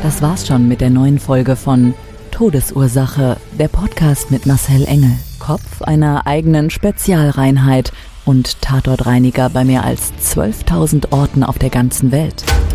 Das 0.02 0.24
war's 0.24 0.48
schon 0.48 0.68
mit 0.68 0.82
der 0.82 0.90
neuen 0.90 1.20
Folge 1.20 1.56
von 1.56 1.94
Todesursache, 2.32 3.38
der 3.60 3.68
Podcast 3.68 4.32
mit 4.32 4.48
Marcel 4.48 4.86
Engel, 4.86 5.12
Kopf 5.38 5.84
einer 5.84 6.26
eigenen 6.26 6.72
Spezialreinheit 6.72 7.92
und 8.26 8.60
Tatortreiniger 8.64 9.52
bei 9.52 9.64
mehr 9.66 9.84
als 9.84 10.14
12.000 10.20 11.12
Orten 11.12 11.44
auf 11.44 11.60
der 11.60 11.70
ganzen 11.70 12.12
Welt. 12.12 12.44